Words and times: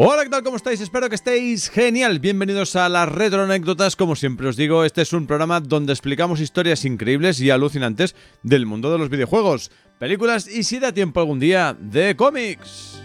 Hola, 0.00 0.22
¿qué 0.22 0.30
tal? 0.30 0.44
¿Cómo 0.44 0.56
estáis? 0.56 0.80
Espero 0.80 1.08
que 1.08 1.16
estéis 1.16 1.68
genial. 1.70 2.20
Bienvenidos 2.20 2.76
a 2.76 2.88
las 2.88 3.08
retro 3.08 3.42
anécdotas. 3.42 3.96
Como 3.96 4.14
siempre 4.14 4.46
os 4.46 4.56
digo, 4.56 4.84
este 4.84 5.02
es 5.02 5.12
un 5.12 5.26
programa 5.26 5.58
donde 5.58 5.92
explicamos 5.92 6.38
historias 6.38 6.84
increíbles 6.84 7.40
y 7.40 7.50
alucinantes 7.50 8.14
del 8.44 8.64
mundo 8.64 8.92
de 8.92 8.98
los 8.98 9.08
videojuegos, 9.08 9.72
películas 9.98 10.46
y 10.46 10.62
si 10.62 10.78
da 10.78 10.92
tiempo 10.92 11.18
algún 11.18 11.40
día, 11.40 11.76
de 11.80 12.14
cómics. 12.14 13.02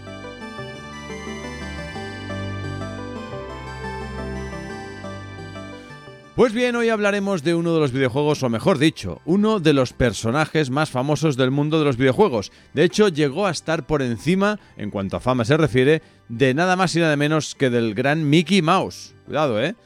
Pues 6.36 6.52
bien, 6.52 6.74
hoy 6.74 6.88
hablaremos 6.88 7.44
de 7.44 7.54
uno 7.54 7.72
de 7.74 7.78
los 7.78 7.92
videojuegos, 7.92 8.42
o 8.42 8.48
mejor 8.48 8.78
dicho, 8.78 9.20
uno 9.24 9.60
de 9.60 9.72
los 9.72 9.92
personajes 9.92 10.68
más 10.68 10.90
famosos 10.90 11.36
del 11.36 11.52
mundo 11.52 11.78
de 11.78 11.84
los 11.84 11.96
videojuegos. 11.96 12.50
De 12.72 12.82
hecho, 12.82 13.06
llegó 13.06 13.46
a 13.46 13.52
estar 13.52 13.86
por 13.86 14.02
encima, 14.02 14.58
en 14.76 14.90
cuanto 14.90 15.16
a 15.16 15.20
fama 15.20 15.44
se 15.44 15.56
refiere, 15.56 16.02
de 16.28 16.52
nada 16.52 16.74
más 16.74 16.96
y 16.96 16.98
nada 16.98 17.14
menos 17.16 17.54
que 17.54 17.70
del 17.70 17.94
gran 17.94 18.28
Mickey 18.28 18.62
Mouse. 18.62 19.14
Cuidado, 19.26 19.62
¿eh? 19.62 19.76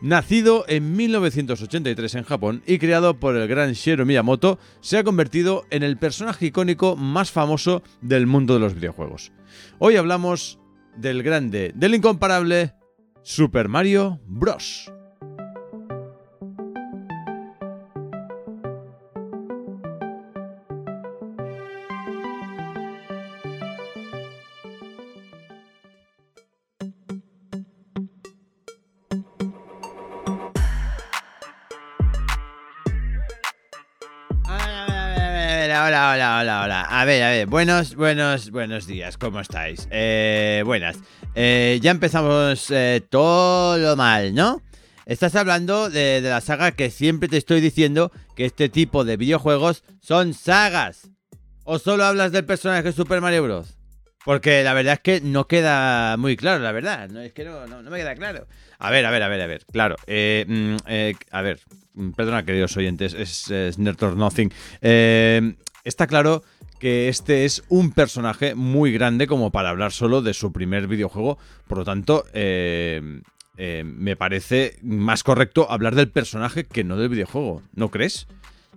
Nacido 0.00 0.64
en 0.68 0.96
1983 0.96 2.14
en 2.14 2.24
Japón 2.24 2.62
y 2.66 2.78
creado 2.78 3.20
por 3.20 3.36
el 3.36 3.46
gran 3.46 3.72
Shigeru 3.72 4.06
Miyamoto, 4.06 4.58
se 4.80 4.96
ha 4.96 5.04
convertido 5.04 5.66
en 5.68 5.82
el 5.82 5.98
personaje 5.98 6.46
icónico 6.46 6.96
más 6.96 7.30
famoso 7.30 7.82
del 8.00 8.26
mundo 8.26 8.54
de 8.54 8.60
los 8.60 8.74
videojuegos. 8.74 9.32
Hoy 9.78 9.96
hablamos 9.96 10.58
del 10.96 11.22
grande, 11.22 11.72
del 11.74 11.94
incomparable 11.94 12.72
Super 13.22 13.68
Mario 13.68 14.18
Bros. 14.24 14.90
Ver, 37.10 37.22
a 37.24 37.30
ver, 37.30 37.46
buenos, 37.48 37.96
buenos, 37.96 38.52
buenos 38.52 38.86
días, 38.86 39.18
¿cómo 39.18 39.40
estáis? 39.40 39.88
Eh, 39.90 40.62
buenas. 40.64 40.96
Eh, 41.34 41.80
ya 41.82 41.90
empezamos 41.90 42.70
eh, 42.70 43.02
todo 43.10 43.96
mal, 43.96 44.32
¿no? 44.32 44.62
Estás 45.06 45.34
hablando 45.34 45.90
de, 45.90 46.20
la 46.20 46.40
saga 46.40 46.70
que 46.70 46.88
siempre 46.88 47.28
te 47.28 47.36
estoy 47.36 47.60
diciendo 47.60 48.12
que 48.36 48.44
este 48.44 48.68
tipo 48.68 49.04
de 49.04 49.16
videojuegos 49.16 49.82
son 50.00 50.34
sagas. 50.34 51.10
¿O 51.64 51.80
solo 51.80 52.04
hablas 52.04 52.30
del 52.30 52.44
personaje 52.44 52.92
Super 52.92 53.20
Mario 53.20 53.42
Bros? 53.42 53.76
Porque 54.24 54.62
la 54.62 54.72
verdad 54.72 54.94
es 54.94 55.00
que 55.00 55.20
no 55.20 55.48
queda 55.48 56.16
muy 56.16 56.36
claro, 56.36 56.62
la 56.62 56.70
verdad. 56.70 57.08
No, 57.08 57.22
es 57.22 57.32
que 57.32 57.44
no, 57.44 57.66
no, 57.66 57.82
me 57.82 57.98
queda 57.98 58.14
claro. 58.14 58.46
A 58.78 58.88
ver, 58.90 59.04
a 59.04 59.10
ver, 59.10 59.24
a 59.24 59.28
ver, 59.28 59.40
a 59.40 59.46
ver. 59.48 59.64
Claro. 59.72 59.96
Mm, 60.06 60.76
a 61.32 61.42
ver. 61.42 61.58
Perdona, 62.14 62.44
queridos 62.44 62.76
oyentes. 62.76 63.14
Es, 63.14 63.50
es 63.50 63.80
Nerd 63.80 64.00
or 64.00 64.16
Nothing. 64.16 64.52
Está 64.80 66.06
claro 66.06 66.44
que 66.80 67.08
este 67.08 67.44
es 67.44 67.62
un 67.68 67.92
personaje 67.92 68.56
muy 68.56 68.90
grande 68.90 69.28
como 69.28 69.52
para 69.52 69.68
hablar 69.68 69.92
solo 69.92 70.22
de 70.22 70.34
su 70.34 70.50
primer 70.50 70.88
videojuego, 70.88 71.38
por 71.68 71.78
lo 71.78 71.84
tanto, 71.84 72.24
eh, 72.32 73.20
eh, 73.56 73.84
me 73.84 74.16
parece 74.16 74.78
más 74.82 75.22
correcto 75.22 75.70
hablar 75.70 75.94
del 75.94 76.08
personaje 76.08 76.64
que 76.64 76.82
no 76.82 76.96
del 76.96 77.10
videojuego, 77.10 77.62
¿no 77.74 77.90
crees? 77.90 78.26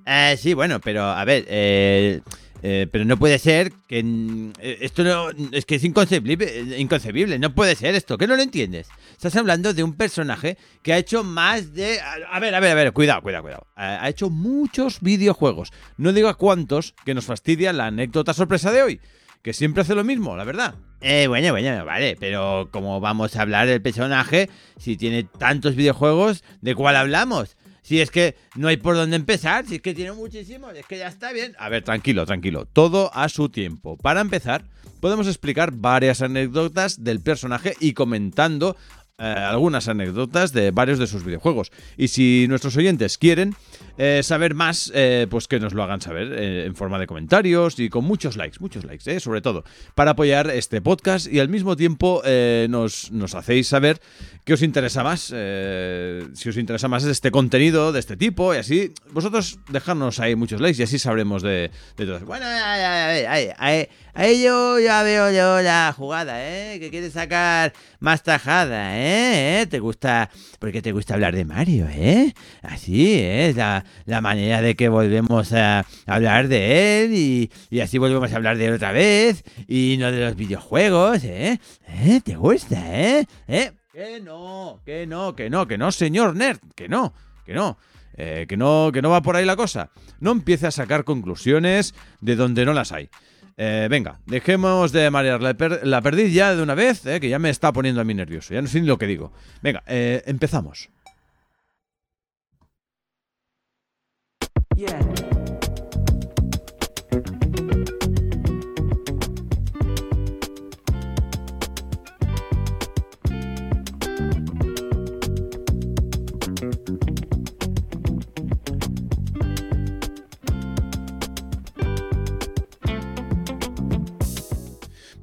Eh, 0.05 0.35
sí, 0.37 0.53
bueno, 0.53 0.79
pero 0.79 1.03
a 1.03 1.23
ver, 1.25 1.45
eh, 1.47 2.21
eh, 2.65 2.87
pero 2.89 3.03
no 3.03 3.17
puede 3.17 3.39
ser 3.39 3.73
que 3.89 3.99
eh, 3.99 4.77
esto 4.79 5.03
no 5.03 5.29
es 5.51 5.65
que 5.65 5.75
es 5.75 5.83
inconcebible, 5.83 6.77
inconcebible, 6.77 7.37
no 7.37 7.53
puede 7.53 7.75
ser 7.75 7.93
esto, 7.93 8.17
que 8.17 8.25
no 8.25 8.37
lo 8.37 8.41
entiendes. 8.41 8.87
Estás 9.11 9.35
hablando 9.35 9.73
de 9.73 9.83
un 9.83 9.95
personaje 9.95 10.57
que 10.81 10.93
ha 10.93 10.97
hecho 10.97 11.25
más 11.25 11.73
de 11.73 11.99
a 11.99 12.39
ver, 12.39 12.55
a 12.55 12.61
ver, 12.61 12.71
a 12.71 12.75
ver, 12.75 12.93
cuidado, 12.93 13.21
cuidado, 13.21 13.43
cuidado. 13.43 13.67
Ha 13.75 14.07
hecho 14.07 14.29
muchos 14.29 15.01
videojuegos. 15.01 15.71
No 15.97 16.13
digo 16.13 16.29
a 16.29 16.37
cuántos 16.37 16.95
que 17.03 17.13
nos 17.13 17.25
fastidia 17.25 17.73
la 17.73 17.87
anécdota 17.87 18.33
sorpresa 18.33 18.71
de 18.71 18.81
hoy, 18.81 19.01
que 19.41 19.51
siempre 19.51 19.81
hace 19.81 19.93
lo 19.93 20.05
mismo, 20.05 20.37
la 20.37 20.45
verdad. 20.45 20.75
Eh, 21.01 21.27
bueno, 21.27 21.51
bueno, 21.51 21.83
vale, 21.83 22.15
pero 22.17 22.69
como 22.71 23.01
vamos 23.01 23.35
a 23.35 23.41
hablar 23.41 23.67
del 23.67 23.81
personaje, 23.81 24.49
si 24.77 24.95
tiene 24.95 25.25
tantos 25.25 25.75
videojuegos, 25.75 26.45
¿de 26.61 26.75
cuál 26.75 26.95
hablamos? 26.95 27.57
Si 27.83 28.01
es 28.01 28.09
que 28.09 28.35
no 28.55 28.69
hay 28.69 28.77
por 28.77 28.95
dónde 28.95 29.15
empezar, 29.15 29.65
si 29.67 29.75
es 29.75 29.81
que 29.81 29.93
tiene 29.93 30.13
muchísimos, 30.13 30.73
es 30.75 30.85
que 30.85 30.97
ya 30.97 31.07
está 31.07 31.31
bien. 31.31 31.53
A 31.59 31.69
ver, 31.69 31.83
tranquilo, 31.83 32.25
tranquilo. 32.25 32.65
Todo 32.65 33.13
a 33.13 33.29
su 33.29 33.49
tiempo. 33.49 33.97
Para 33.97 34.21
empezar, 34.21 34.65
podemos 35.01 35.27
explicar 35.27 35.71
varias 35.73 36.21
anécdotas 36.21 37.03
del 37.03 37.19
personaje 37.19 37.75
y 37.79 37.93
comentando 37.93 38.77
eh, 39.19 39.25
algunas 39.25 39.87
anécdotas 39.87 40.53
de 40.53 40.71
varios 40.71 40.97
de 40.97 41.07
sus 41.07 41.23
videojuegos. 41.23 41.71
Y 41.97 42.07
si 42.07 42.47
nuestros 42.49 42.75
oyentes 42.77 43.17
quieren 43.17 43.55
eh, 43.97 44.21
saber 44.23 44.53
más, 44.53 44.91
eh, 44.95 45.27
pues 45.29 45.47
que 45.47 45.59
nos 45.59 45.73
lo 45.73 45.83
hagan 45.83 46.01
saber 46.01 46.33
en 46.33 46.75
forma 46.75 46.99
de 46.99 47.07
comentarios 47.07 47.79
y 47.79 47.89
con 47.89 48.05
muchos 48.05 48.37
likes, 48.37 48.57
muchos 48.59 48.83
likes, 48.83 49.19
sobre 49.19 49.41
todo, 49.41 49.63
para 49.95 50.11
apoyar 50.11 50.49
este 50.49 50.81
podcast 50.81 51.31
y 51.31 51.39
al 51.39 51.49
mismo 51.49 51.75
tiempo 51.75 52.21
nos, 52.69 53.11
nos 53.11 53.35
hacéis 53.35 53.67
saber 53.67 53.99
qué 54.45 54.53
os 54.53 54.61
interesa 54.61 55.03
más, 55.03 55.21
si 55.21 56.49
os 56.49 56.57
interesa 56.57 56.87
más 56.87 57.03
este 57.03 57.31
contenido 57.31 57.91
de 57.91 57.99
este 57.99 58.17
tipo 58.17 58.53
y 58.53 58.57
así, 58.57 58.93
vosotros 59.11 59.59
dejadnos 59.69 60.19
ahí 60.19 60.35
muchos 60.35 60.61
likes 60.61 60.79
y 60.79 60.83
así 60.83 60.99
sabremos 60.99 61.41
de, 61.41 61.71
todo. 61.95 62.19
Bueno, 62.21 62.45
ahí 64.13 64.43
yo 64.43 64.79
ya 64.79 65.03
veo 65.03 65.31
yo 65.31 65.61
la 65.61 65.93
jugada, 65.95 66.43
¿eh? 66.43 66.79
Que 66.79 66.89
quieres 66.89 67.13
sacar 67.13 67.73
más 67.99 68.23
tajada, 68.23 68.97
¿eh? 68.97 69.61
¿eh? 69.61 69.67
¿Te 69.67 69.79
gusta? 69.79 70.29
Porque 70.59 70.81
te 70.81 70.91
gusta 70.91 71.13
hablar 71.13 71.35
de 71.35 71.45
Mario, 71.45 71.87
¿eh? 71.89 72.33
Así 72.61 73.53
la, 73.55 73.82
manera 74.21 74.61
de 74.61 74.75
que 74.75 74.89
volvemos 74.89 75.53
a 75.53 75.85
hablar 76.05 76.47
de 76.47 77.03
él 77.03 77.13
y, 77.13 77.79
así 77.79 77.97
volvemos 77.97 78.31
a 78.31 78.35
hablar 78.35 78.57
de 78.57 78.67
él 78.67 78.73
otra 78.73 78.91
vez 78.91 79.43
y 79.67 79.97
no 79.99 80.11
de 80.11 80.25
los 80.25 80.35
videojuegos, 80.35 81.23
¿eh? 81.23 81.59
¿Eh? 81.87 82.21
¿Te 82.23 82.35
gusta, 82.35 82.77
eh? 82.99 83.25
¿Eh? 83.47 83.71
Que 83.91 84.21
no, 84.21 84.81
que 84.85 85.05
no, 85.05 85.35
que 85.35 85.49
no, 85.49 85.67
que 85.67 85.77
no, 85.77 85.91
señor 85.91 86.35
nerd, 86.35 86.59
que 86.75 86.89
no, 86.89 87.13
que 87.45 87.53
no. 87.53 87.77
Eh, 88.15 88.45
que 88.47 88.57
no, 88.57 88.91
que 88.93 89.01
no 89.01 89.09
va 89.09 89.23
por 89.23 89.35
ahí 89.35 89.45
la 89.45 89.55
cosa. 89.55 89.89
No 90.19 90.31
empiece 90.31 90.67
a 90.67 90.71
sacar 90.71 91.03
conclusiones 91.03 91.95
de 92.21 92.35
donde 92.35 92.63
no 92.63 92.73
las 92.73 92.91
hay. 92.91 93.09
Eh, 93.55 93.87
venga, 93.89 94.19
dejemos 94.25 94.91
de 94.91 95.09
marear 95.11 95.41
la, 95.41 96.01
perdiz 96.01 96.33
ya 96.33 96.55
de 96.55 96.63
una 96.63 96.73
vez, 96.73 97.05
eh, 97.05 97.19
que 97.19 97.29
ya 97.29 97.37
me 97.37 97.49
está 97.49 97.71
poniendo 97.71 98.01
a 98.01 98.03
mí 98.03 98.13
nervioso. 98.13 98.53
Ya 98.53 98.61
no 98.61 98.67
sé 98.67 98.81
ni 98.81 98.87
lo 98.87 98.97
que 98.97 99.07
digo. 99.07 99.31
Venga, 99.61 99.83
eh, 99.87 100.23
empezamos. 100.25 100.89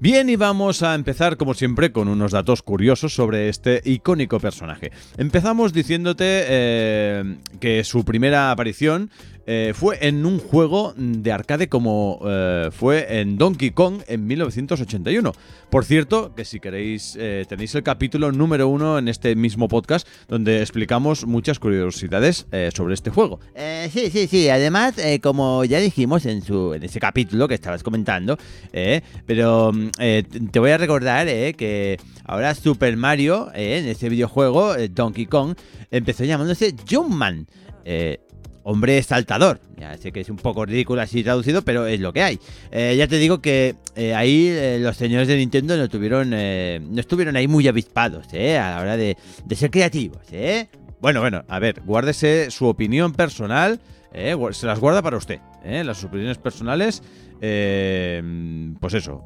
Bien, 0.02 0.30
y 0.30 0.36
vamos 0.36 0.82
a 0.82 0.94
empezar 0.94 1.36
como 1.36 1.52
siempre 1.52 1.92
con 1.92 2.08
unos 2.08 2.32
datos 2.32 2.62
curiosos 2.62 3.14
sobre 3.14 3.50
este 3.50 3.82
icónico 3.84 4.40
personaje. 4.40 4.90
Empezamos 5.18 5.74
diciéndote 5.74 6.24
eh, 6.48 7.36
que 7.60 7.84
su 7.84 8.04
primera 8.06 8.50
aparición 8.50 9.10
eh, 9.46 9.72
fue 9.74 9.98
en 10.06 10.26
un 10.26 10.38
juego 10.38 10.92
de 10.96 11.32
arcade 11.32 11.68
como 11.68 12.20
eh, 12.24 12.68
fue 12.72 13.20
en 13.20 13.38
Donkey 13.38 13.70
Kong 13.70 14.02
en 14.06 14.26
1981. 14.26 15.32
Por 15.70 15.84
cierto, 15.84 16.34
que 16.34 16.44
si 16.44 16.60
queréis 16.60 17.16
eh, 17.18 17.44
tenéis 17.48 17.74
el 17.74 17.82
capítulo 17.82 18.32
número 18.32 18.68
uno 18.68 18.98
en 18.98 19.08
este 19.08 19.34
mismo 19.36 19.68
podcast 19.68 20.06
donde 20.28 20.60
explicamos 20.60 21.26
muchas 21.26 21.58
curiosidades 21.58 22.46
sobre 22.74 22.94
este 22.94 23.10
juego. 23.10 23.40
sí, 23.90 24.10
sí, 24.10 24.26
sí. 24.26 24.48
Además, 24.48 24.94
como 25.22 25.64
ya 25.64 25.78
dijimos 25.78 26.26
en, 26.26 26.42
su, 26.42 26.74
en 26.74 26.82
ese 26.82 27.00
capítulo 27.00 27.48
que 27.48 27.54
estabas 27.54 27.82
comentando, 27.82 28.36
pero 29.26 29.72
mm, 29.72 29.90
te 30.50 30.58
voy 30.58 30.70
a 30.70 30.78
recordar 30.78 31.26
que 31.26 31.98
ahora 32.24 32.54
Super 32.54 32.96
Mario, 32.96 33.50
en 33.54 33.86
ese 33.86 34.08
videojuego, 34.08 34.74
Donkey 34.88 35.26
Kong, 35.26 35.54
empezó 35.90 36.24
llamándose 36.24 36.74
Jumpman 36.88 37.46
hombre 38.62 39.02
saltador. 39.02 39.60
Ya 39.76 39.96
sé 39.96 40.12
que 40.12 40.20
es 40.20 40.28
un 40.28 40.36
poco 40.36 40.66
ridículo 40.66 41.00
así 41.02 41.22
traducido, 41.22 41.62
pero 41.62 41.86
es 41.86 42.00
lo 42.00 42.12
que 42.12 42.22
hay. 42.22 42.38
Eh, 42.70 42.94
ya 42.96 43.06
te 43.06 43.16
digo 43.16 43.40
que 43.40 43.76
eh, 43.96 44.14
ahí 44.14 44.48
eh, 44.48 44.78
los 44.80 44.96
señores 44.96 45.28
de 45.28 45.36
Nintendo 45.36 45.76
no 45.76 45.88
tuvieron, 45.88 46.30
no 46.30 47.00
estuvieron 47.00 47.36
ahí 47.36 47.48
muy 47.48 47.66
avispados, 47.68 48.26
a 48.32 48.70
la 48.70 48.78
hora 48.80 48.96
de, 48.96 49.16
ser 49.54 49.70
creativos, 49.70 50.20
Bueno, 51.00 51.20
bueno, 51.20 51.44
a 51.48 51.58
ver, 51.58 51.82
guárdese 51.84 52.50
su 52.50 52.66
opinión 52.66 53.12
personal, 53.12 53.80
se 54.12 54.66
las 54.66 54.80
guarda 54.80 55.02
para 55.02 55.16
usted. 55.16 55.40
¿Eh? 55.64 55.84
las 55.84 56.02
opiniones 56.04 56.38
personales, 56.38 57.02
eh, 57.40 58.22
pues 58.80 58.94
eso, 58.94 59.24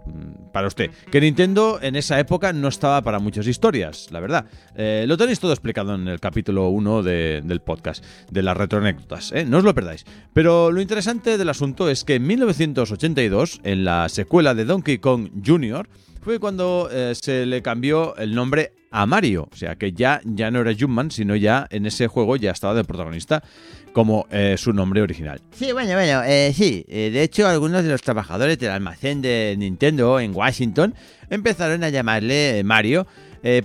para 0.52 0.68
usted. 0.68 0.90
Que 1.10 1.20
Nintendo 1.20 1.78
en 1.82 1.96
esa 1.96 2.18
época 2.20 2.52
no 2.52 2.68
estaba 2.68 3.02
para 3.02 3.18
muchas 3.18 3.46
historias, 3.46 4.08
la 4.10 4.20
verdad. 4.20 4.46
Eh, 4.76 5.04
lo 5.08 5.16
tenéis 5.16 5.40
todo 5.40 5.52
explicado 5.52 5.94
en 5.94 6.08
el 6.08 6.20
capítulo 6.20 6.68
1 6.68 7.02
del 7.02 7.60
podcast, 7.60 8.04
de 8.30 8.42
las 8.42 8.56
retroanécdotas, 8.56 9.32
¿eh? 9.32 9.44
no 9.44 9.58
os 9.58 9.64
lo 9.64 9.74
perdáis. 9.74 10.04
Pero 10.32 10.70
lo 10.70 10.80
interesante 10.80 11.38
del 11.38 11.48
asunto 11.48 11.90
es 11.90 12.04
que 12.04 12.16
en 12.16 12.26
1982, 12.26 13.60
en 13.64 13.84
la 13.84 14.08
secuela 14.08 14.54
de 14.54 14.64
Donkey 14.64 14.98
Kong 14.98 15.30
Jr., 15.44 15.88
fue 16.20 16.38
cuando 16.38 16.88
se 17.12 17.44
le 17.44 17.60
cambió 17.60 18.16
el 18.16 18.34
nombre 18.34 18.72
a 18.94 19.06
Mario. 19.06 19.48
O 19.52 19.56
sea 19.56 19.74
que 19.74 19.92
ya, 19.92 20.20
ya 20.24 20.52
no 20.52 20.60
era 20.60 20.72
Jumpman, 20.78 21.10
sino 21.10 21.34
ya 21.34 21.66
en 21.70 21.84
ese 21.84 22.06
juego 22.06 22.36
ya 22.36 22.52
estaba 22.52 22.74
de 22.74 22.84
protagonista 22.84 23.42
como 23.92 24.26
eh, 24.30 24.54
su 24.56 24.72
nombre 24.72 25.02
original. 25.02 25.40
Sí, 25.50 25.72
bueno, 25.72 25.94
bueno, 25.94 26.22
eh, 26.24 26.52
sí. 26.54 26.84
Eh, 26.88 27.10
de 27.12 27.22
hecho, 27.24 27.48
algunos 27.48 27.82
de 27.82 27.90
los 27.90 28.02
trabajadores 28.02 28.56
del 28.60 28.70
almacén 28.70 29.20
de 29.20 29.56
Nintendo 29.58 30.20
en 30.20 30.34
Washington 30.34 30.94
empezaron 31.28 31.82
a 31.82 31.88
llamarle 31.88 32.62
Mario 32.64 33.06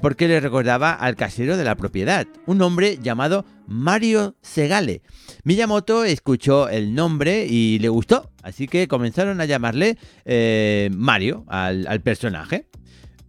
porque 0.02 0.28
le 0.28 0.42
recordaba 0.42 0.92
al 0.92 1.16
casero 1.16 1.56
de 1.56 1.64
la 1.64 1.76
propiedad, 1.76 2.28
un 2.46 2.62
hombre 2.62 2.98
llamado 3.02 3.46
Mario 3.66 4.36
Segale. 4.42 5.04
Miyamoto 5.46 6.04
escuchó 6.04 6.68
el 6.68 6.94
nombre 6.94 7.46
y 7.50 7.80
le 7.80 7.88
gustó, 7.88 8.30
así 8.44 8.68
que 8.68 8.90
comenzaron 8.90 9.40
a 9.40 9.46
llamarle 9.46 9.98
Mario 10.92 11.46
al 11.48 12.02
personaje. 12.02 12.66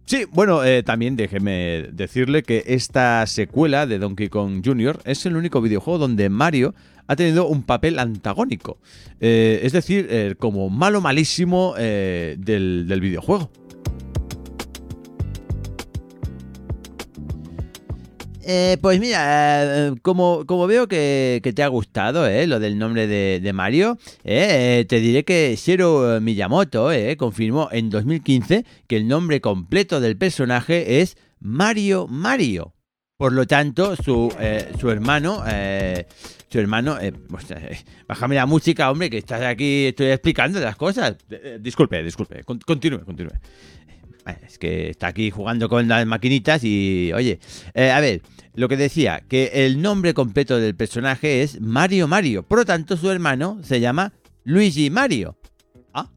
Sí, 0.05 0.25
bueno, 0.31 0.63
eh, 0.63 0.83
también 0.83 1.15
déjeme 1.15 1.89
decirle 1.93 2.43
que 2.43 2.63
esta 2.67 3.25
secuela 3.27 3.85
de 3.85 3.99
Donkey 3.99 4.29
Kong 4.29 4.61
Jr. 4.65 4.99
es 5.05 5.25
el 5.25 5.35
único 5.37 5.61
videojuego 5.61 5.99
donde 5.99 6.29
Mario 6.29 6.73
ha 7.07 7.15
tenido 7.15 7.47
un 7.47 7.63
papel 7.63 7.99
antagónico. 7.99 8.77
Eh, 9.19 9.61
es 9.63 9.71
decir, 9.71 10.07
eh, 10.09 10.35
como 10.37 10.69
malo 10.69 11.01
malísimo 11.01 11.75
del 11.75 12.99
videojuego. 13.01 13.51
Eh, 18.43 18.77
pues 18.81 18.99
mira, 18.99 19.89
eh, 19.89 19.95
como, 20.01 20.45
como, 20.45 20.65
veo 20.65 20.87
que, 20.87 21.41
te 21.55 21.63
ha 21.63 21.67
gustado 21.67 22.27
eh, 22.27 22.47
lo 22.47 22.59
del 22.59 22.77
nombre 22.77 23.07
de, 23.07 23.53
Mario, 23.53 23.97
te 24.23 24.85
diré 24.89 25.23
que 25.23 25.55
Shiro 25.55 26.19
Miyamoto 26.21 26.89
confirmó 27.17 27.69
en 27.71 27.89
2015 27.89 28.65
que 28.87 28.97
el 28.97 29.07
nombre 29.07 29.41
completo 29.41 29.99
del 29.99 30.17
personaje 30.17 31.01
es 31.01 31.17
Mario 31.39 32.07
Mario. 32.07 32.73
Por 33.17 33.33
lo 33.33 33.45
tanto, 33.45 33.95
su, 33.95 34.33
su 34.79 34.89
hermano, 34.89 35.43
su 36.49 36.59
hermano, 36.59 36.97
bájame 38.07 38.35
la 38.35 38.47
música, 38.47 38.89
hombre, 38.89 39.11
que 39.11 39.19
estás 39.19 39.43
aquí, 39.43 39.87
estoy 39.87 40.07
explicando 40.07 40.59
las 40.59 40.75
cosas. 40.75 41.17
disculpe, 41.59 42.01
disculpe, 42.01 42.43
continúe, 42.43 43.05
continúe. 43.05 43.37
Es 44.25 44.57
que 44.59 44.89
está 44.89 45.07
aquí 45.07 45.31
jugando 45.31 45.67
con 45.67 45.87
las 45.87 46.05
maquinitas 46.05 46.63
y, 46.63 47.11
oye, 47.13 47.39
eh, 47.73 47.91
a 47.91 47.99
ver, 47.99 48.21
lo 48.53 48.67
que 48.67 48.77
decía, 48.77 49.23
que 49.27 49.65
el 49.65 49.81
nombre 49.81 50.13
completo 50.13 50.59
del 50.59 50.75
personaje 50.75 51.41
es 51.41 51.59
Mario 51.59 52.07
Mario, 52.07 52.43
por 52.43 52.59
lo 52.59 52.65
tanto 52.65 52.97
su 52.97 53.09
hermano 53.09 53.59
se 53.63 53.79
llama 53.79 54.13
Luigi 54.43 54.89
Mario. 54.89 55.37
Ah, 55.93 56.09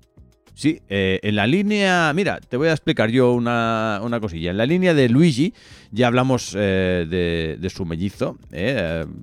sí, 0.52 0.80
eh, 0.88 1.18
en 1.22 1.36
la 1.36 1.46
línea, 1.46 2.12
mira, 2.14 2.40
te 2.40 2.56
voy 2.56 2.68
a 2.68 2.72
explicar 2.72 3.10
yo 3.10 3.32
una, 3.32 4.00
cosilla. 4.20 4.50
En 4.50 4.58
la 4.58 4.66
línea 4.66 4.92
de 4.92 5.08
Luigi 5.08 5.54
ya 5.90 6.08
hablamos 6.08 6.54
eh, 6.58 7.56
de, 7.58 7.70
su 7.70 7.86
mellizo, 7.86 8.38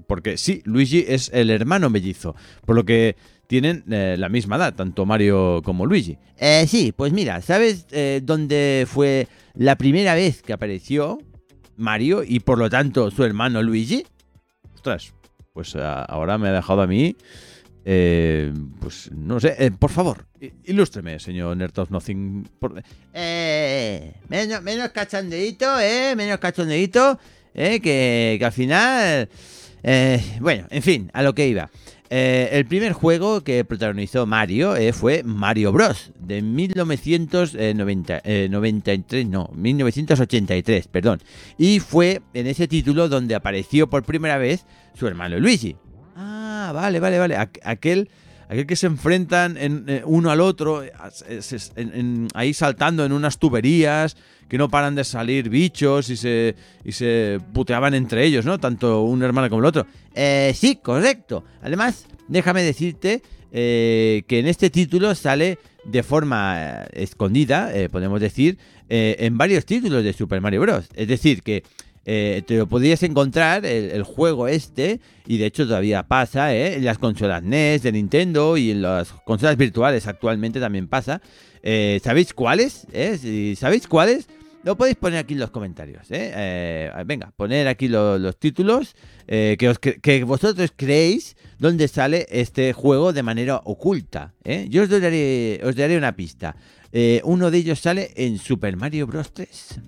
porque 0.07 0.37
sí, 0.37 0.61
Luigi 0.65 1.05
es 1.07 1.29
el 1.33 1.51
hermano 1.51 1.89
mellizo, 1.89 2.35
por 2.65 2.75
lo 2.75 2.83
que 2.83 3.15
tienen 3.51 3.83
eh, 3.91 4.15
la 4.17 4.29
misma 4.29 4.55
edad, 4.55 4.73
tanto 4.75 5.05
Mario 5.05 5.61
como 5.65 5.85
Luigi. 5.85 6.17
Eh, 6.37 6.65
sí, 6.69 6.93
pues 6.95 7.11
mira, 7.11 7.41
¿sabes 7.41 7.85
eh, 7.91 8.21
dónde 8.23 8.87
fue 8.87 9.27
la 9.55 9.75
primera 9.75 10.15
vez 10.15 10.41
que 10.41 10.53
apareció 10.53 11.17
Mario 11.75 12.23
y 12.25 12.39
por 12.39 12.57
lo 12.57 12.69
tanto 12.69 13.11
su 13.11 13.25
hermano 13.25 13.61
Luigi? 13.61 14.05
Ostras, 14.73 15.13
pues 15.51 15.75
ahora 15.75 16.37
me 16.37 16.47
ha 16.47 16.53
dejado 16.53 16.81
a 16.81 16.87
mí. 16.87 17.17
pues 17.83 19.11
no 19.11 19.37
sé, 19.41 19.69
por 19.77 19.89
favor, 19.89 20.27
ilústreme, 20.63 21.19
señor 21.19 21.57
Nerd 21.57 21.77
of 21.77 21.91
Nothing. 21.91 22.47
menos, 24.29 24.61
menos 24.61 24.89
cachondeito, 24.93 25.77
¿eh? 25.77 26.15
Menos 26.15 26.37
cachondeito, 26.37 27.19
¿eh? 27.53 27.81
Que, 27.81 28.37
que 28.39 28.45
al 28.45 28.53
final. 28.53 29.27
bueno, 30.39 30.67
en 30.69 30.81
fin, 30.81 31.11
a 31.13 31.21
lo 31.21 31.35
que 31.35 31.49
iba. 31.49 31.69
Eh, 32.13 32.49
el 32.51 32.65
primer 32.65 32.91
juego 32.91 33.39
que 33.39 33.63
protagonizó 33.63 34.25
Mario 34.25 34.75
eh, 34.75 34.91
fue 34.91 35.23
Mario 35.23 35.71
Bros. 35.71 36.11
de 36.19 36.41
1993, 36.41 38.21
eh, 38.25 39.25
no, 39.25 39.49
1983, 39.55 40.89
perdón. 40.89 41.21
Y 41.57 41.79
fue 41.79 42.21
en 42.33 42.47
ese 42.47 42.67
título 42.67 43.07
donde 43.07 43.33
apareció 43.33 43.89
por 43.89 44.03
primera 44.03 44.37
vez 44.37 44.65
su 44.93 45.07
hermano 45.07 45.39
Luigi. 45.39 45.77
Ah, 46.17 46.73
vale, 46.75 46.99
vale, 46.99 47.17
vale. 47.17 47.37
Aquel, 47.63 48.09
aquel 48.51 48.67
que 48.67 48.75
se 48.75 48.87
enfrentan 48.87 49.57
uno 50.03 50.29
al 50.29 50.41
otro, 50.41 50.83
ahí 52.33 52.53
saltando 52.53 53.05
en 53.05 53.13
unas 53.13 53.37
tuberías 53.37 54.17
que 54.49 54.57
no 54.57 54.67
paran 54.67 54.93
de 54.93 55.05
salir 55.05 55.47
bichos 55.47 56.09
y 56.09 56.17
se, 56.17 56.55
y 56.83 56.91
se 56.91 57.39
puteaban 57.53 57.93
entre 57.93 58.25
ellos, 58.25 58.45
¿no? 58.45 58.59
Tanto 58.59 59.03
un 59.03 59.23
hermano 59.23 59.49
como 59.49 59.61
el 59.61 59.67
otro. 59.67 59.87
Eh, 60.13 60.51
sí, 60.53 60.75
correcto. 60.83 61.45
Además, 61.61 62.05
déjame 62.27 62.61
decirte 62.61 63.21
eh, 63.53 64.23
que 64.27 64.39
en 64.39 64.47
este 64.47 64.69
título 64.69 65.15
sale 65.15 65.57
de 65.85 66.03
forma 66.03 66.81
eh, 66.81 66.87
escondida, 66.91 67.71
podemos 67.89 68.19
decir, 68.19 68.57
en 68.89 69.37
varios 69.37 69.65
títulos 69.65 70.03
de 70.03 70.11
Super 70.11 70.41
Mario 70.41 70.59
Bros. 70.59 70.89
Es 70.93 71.07
decir, 71.07 71.41
que 71.41 71.63
te 72.03 72.43
lo 72.49 72.67
podrías 72.67 73.03
encontrar 73.03 73.65
el, 73.65 74.03
juego 74.03 74.47
este, 74.47 74.99
y 75.27 75.37
de 75.37 75.45
hecho 75.45 75.65
todavía 75.65 76.03
pasa, 76.03 76.55
en 76.55 76.83
las 76.83 76.97
consolas 76.97 77.43
NES 77.43 77.83
de 77.83 77.91
Nintendo 77.91 78.57
y 78.57 78.71
en 78.71 78.81
las 78.81 79.11
consolas 79.25 79.57
virtuales 79.57 80.07
actualmente 80.07 80.59
también 80.59 80.87
pasa. 80.87 81.21
¿Sabéis 82.03 82.33
cuáles? 82.33 82.87
¿Sabéis 83.55 83.87
cuáles? 83.87 84.27
Lo 84.63 84.77
podéis 84.77 84.95
poner 84.97 85.17
aquí 85.17 85.33
en 85.33 85.39
los 85.39 85.49
comentarios. 85.49 86.11
¿eh? 86.11 86.31
eh 86.35 87.03
venga, 87.05 87.31
poner 87.35 87.67
aquí 87.67 87.87
los 87.87 88.37
títulos 88.37 88.95
eh, 89.27 89.57
que, 89.57 90.23
vosotros 90.23 90.71
creéis 90.75 91.35
dónde 91.57 91.87
sale 91.87 92.27
este 92.29 92.73
juego 92.73 93.11
de 93.11 93.23
manera 93.23 93.61
oculta. 93.63 94.33
¿eh? 94.43 94.67
Yo 94.69 94.83
os 94.83 94.89
os 94.89 95.75
daré 95.75 95.97
una 95.97 96.15
pista. 96.15 96.55
uno 97.23 97.49
de 97.49 97.57
ellos 97.57 97.79
sale 97.79 98.11
en 98.15 98.37
Super 98.37 98.77
Mario 98.77 99.07
Bros. 99.07 99.33
3. 99.33 99.79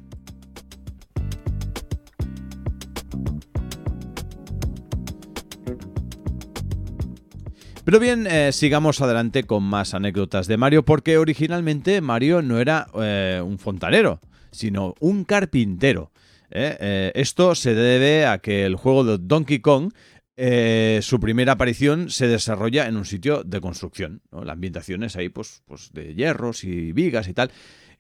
Pero 7.85 7.99
bien, 7.99 8.27
sigamos 8.51 9.01
adelante 9.01 9.43
con 9.43 9.63
más 9.63 9.93
anécdotas 9.93 10.47
de 10.47 10.57
Mario, 10.57 10.83
porque 10.83 11.17
originalmente 11.17 11.99
Mario 12.01 12.41
no 12.41 12.59
era 12.59 12.87
un 12.93 13.59
fontanero 13.59 14.19
sino 14.53 14.95
un 14.99 15.25
carpintero. 15.25 16.11
¿eh? 16.49 16.77
Eh, 16.79 17.11
esto 17.15 17.55
se 17.55 17.73
debe 17.73 18.25
a 18.25 18.37
que 18.37 18.65
el 18.65 18.75
juego 18.75 19.03
de 19.03 19.17
Donkey 19.19 19.59
Kong, 19.59 19.91
eh, 20.35 20.99
su 21.03 21.19
primera 21.19 21.53
aparición 21.53 22.09
se 22.09 22.27
desarrolla 22.27 22.87
en 22.87 22.97
un 22.97 23.05
sitio 23.05 23.43
de 23.43 23.61
construcción. 23.61 24.21
La 24.31 24.53
ambientación 24.53 25.03
es 25.03 25.15
ahí 25.15 25.29
pues, 25.29 25.61
pues 25.65 25.91
de 25.93 26.15
hierros 26.15 26.63
y 26.63 26.91
vigas 26.91 27.27
y 27.27 27.33
tal. 27.33 27.51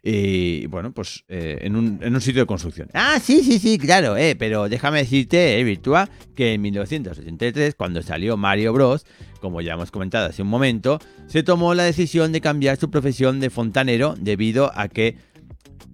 Y 0.05 0.65
bueno, 0.65 0.91
pues 0.91 1.23
en, 1.29 1.77
un, 1.77 2.21
sitio 2.21 2.41
de 2.41 2.45
construcción. 2.45 2.89
Ah, 2.93 3.21
sí, 3.23 3.41
sí, 3.41 3.57
sí, 3.57 3.77
claro, 3.77 4.15
pero 4.37 4.67
déjame 4.67 4.99
decirte, 4.99 5.57
eh, 5.57 5.63
Virtua, 5.63 6.09
que 6.35 6.53
en 6.53 6.61
1983, 6.61 7.75
cuando 7.75 8.01
salió 8.01 8.35
Mario 8.35 8.73
Bros., 8.73 9.05
como 9.39 9.61
ya 9.61 9.73
hemos 9.73 9.91
comentado 9.91 10.27
hace 10.27 10.41
un 10.41 10.49
momento, 10.49 10.99
se 11.27 11.41
tomó 11.41 11.73
la 11.73 11.83
decisión 11.83 12.33
de 12.33 12.41
cambiar 12.41 12.75
su 12.75 12.91
profesión 12.91 13.39
de 13.39 13.49
fontanero 13.49 14.15
debido 14.19 14.71
a 14.75 14.89
que 14.89 15.15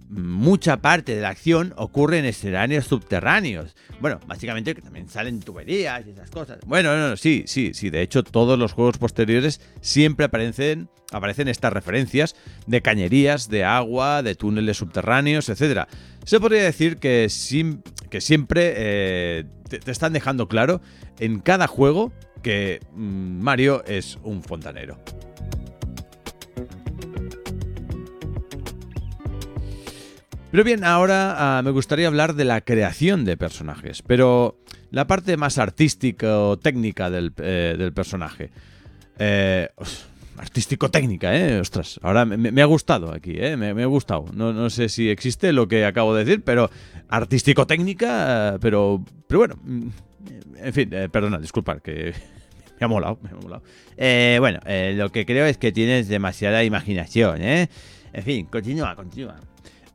mucha 0.09 0.77
parte 0.77 1.15
de 1.15 1.21
la 1.21 1.29
acción 1.29 1.73
ocurre 1.77 2.17
en 2.17 2.25
escenarios 2.25 2.85
subterráneos. 2.85 3.75
Bueno, 4.01 4.19
básicamente 4.25 4.73
que 4.73 4.81
también 4.81 5.07
salen 5.07 5.39
tuberías 5.39 6.05
y 6.07 6.09
esas 6.09 6.31
cosas. 6.31 6.59
Bueno, 6.65 6.97
no, 6.97 7.15
sí, 7.15 7.43
sí, 7.45 7.71
sí. 7.73 7.89
De 7.89 8.01
hecho, 8.01 8.23
todos 8.23 8.57
los 8.57 8.73
juegos 8.73 8.97
posteriores 8.97 9.61
siempre 9.81 10.25
aparecen, 10.25 10.89
aparecen 11.11 11.47
estas 11.47 11.71
referencias 11.71 12.35
de 12.65 12.81
cañerías, 12.81 13.49
de 13.49 13.63
agua, 13.63 14.23
de 14.23 14.35
túneles 14.35 14.77
subterráneos, 14.77 15.47
etc. 15.49 15.87
Se 16.25 16.39
podría 16.39 16.63
decir 16.63 16.97
que, 16.97 17.27
que 18.09 18.21
siempre 18.21 18.73
eh, 18.75 19.45
te, 19.69 19.91
están 19.91 20.13
dejando 20.13 20.47
claro 20.47 20.81
en 21.19 21.39
cada 21.39 21.67
juego 21.67 22.11
que 22.41 22.79
mm, 22.93 23.41
Mario 23.41 23.83
es 23.85 24.17
un 24.23 24.41
fontanero. 24.41 24.97
Pero 30.51 30.63
bien, 30.63 30.83
ahora 30.83 31.35
ah, 31.37 31.61
me 31.61 31.69
gustaría 31.71 32.07
hablar 32.07 32.33
de 32.33 32.43
la 32.43 32.61
creación 32.61 33.23
de 33.23 33.37
personajes, 33.37 34.01
pero 34.01 34.57
la 34.89 35.05
parte 35.05 35.37
más 35.37 35.59
artística 35.59 36.39
o 36.39 36.57
técnica 36.57 37.09
del, 37.09 37.33
eh, 37.37 37.91
personaje. 37.93 38.49
Eh, 39.19 39.67
artístico-técnica, 40.39 41.35
¿eh? 41.37 41.59
Ostras, 41.59 41.99
ahora 42.01 42.25
me, 42.25 42.61
ha 42.61 42.65
gustado 42.65 43.13
aquí, 43.13 43.33
¿eh? 43.35 43.57
Me, 43.57 43.83
ha 43.83 43.85
gustado. 43.85 44.25
No, 44.33 44.53
no, 44.53 44.69
sé 44.69 44.87
si 44.89 45.09
existe 45.09 45.51
lo 45.51 45.67
que 45.67 45.85
acabo 45.85 46.15
de 46.15 46.23
decir, 46.23 46.43
pero 46.43 46.71
artístico-técnica, 47.09 48.57
pero, 48.61 49.03
pero 49.27 49.39
bueno, 49.39 49.55
mm, 49.61 49.87
en 50.63 50.73
fin, 50.73 50.89
eh, 50.93 51.09
perdona, 51.09 51.39
disculpad, 51.39 51.79
que 51.79 52.13
me 52.79 52.85
ha 52.85 52.87
molado, 52.87 53.19
me 53.21 53.29
ha 53.29 53.35
molado. 53.35 53.63
Eh, 53.97 54.37
bueno, 54.39 54.59
eh, 54.65 54.93
lo 54.95 55.11
que 55.11 55.25
creo 55.25 55.45
es 55.45 55.57
que 55.57 55.71
tienes 55.71 56.07
demasiada 56.07 56.63
imaginación, 56.63 57.41
¿eh? 57.41 57.69
En 58.13 58.23
fin, 58.23 58.45
continúa, 58.45 58.95
continúa. 58.95 59.35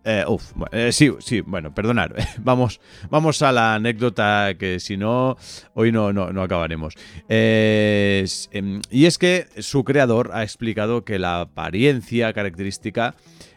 Eh, 0.05 0.23
uf, 0.29 0.53
eh, 0.71 0.93
sí, 0.93 1.11
sí, 1.21 1.41
bueno, 1.41 1.75
perdonad. 1.75 2.11
vamos, 2.39 2.81
vamos 3.09 3.41
a 3.41 3.53
la 3.53 3.75
anécdota 3.75 4.55
que 4.59 4.79
si 4.79 4.99
no, 4.99 5.39
hoy 5.73 5.93
no, 5.93 6.13
no, 6.13 6.43
acabaremos. 6.43 6.95
Em, 7.29 8.83
y 8.91 9.07
es 9.07 9.17
que 9.17 9.47
su 9.59 9.83
creador 9.83 10.31
ha 10.35 10.43
explicado 10.43 11.05
que 11.05 11.19
la 11.19 11.41
apariencia 11.41 12.33
característica 12.35 13.15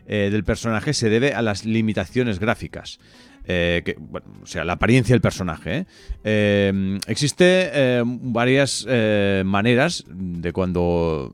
eh, 0.08 0.30
del 0.32 0.46
personaje 0.46 0.94
se 0.94 1.10
debe 1.10 1.34
a 1.34 1.42
las 1.42 1.66
limitaciones 1.66 2.40
gráficas. 2.40 3.00
bueno, 3.46 4.28
o 4.42 4.46
sea, 4.46 4.64
la 4.64 4.74
apariencia 4.74 5.14
del 5.14 5.22
personaje. 5.22 5.86
Em, 6.24 6.98
existe 7.08 8.02
varias 8.06 8.86
maneras 9.44 10.06
de 10.08 10.54
cuando 10.54 11.34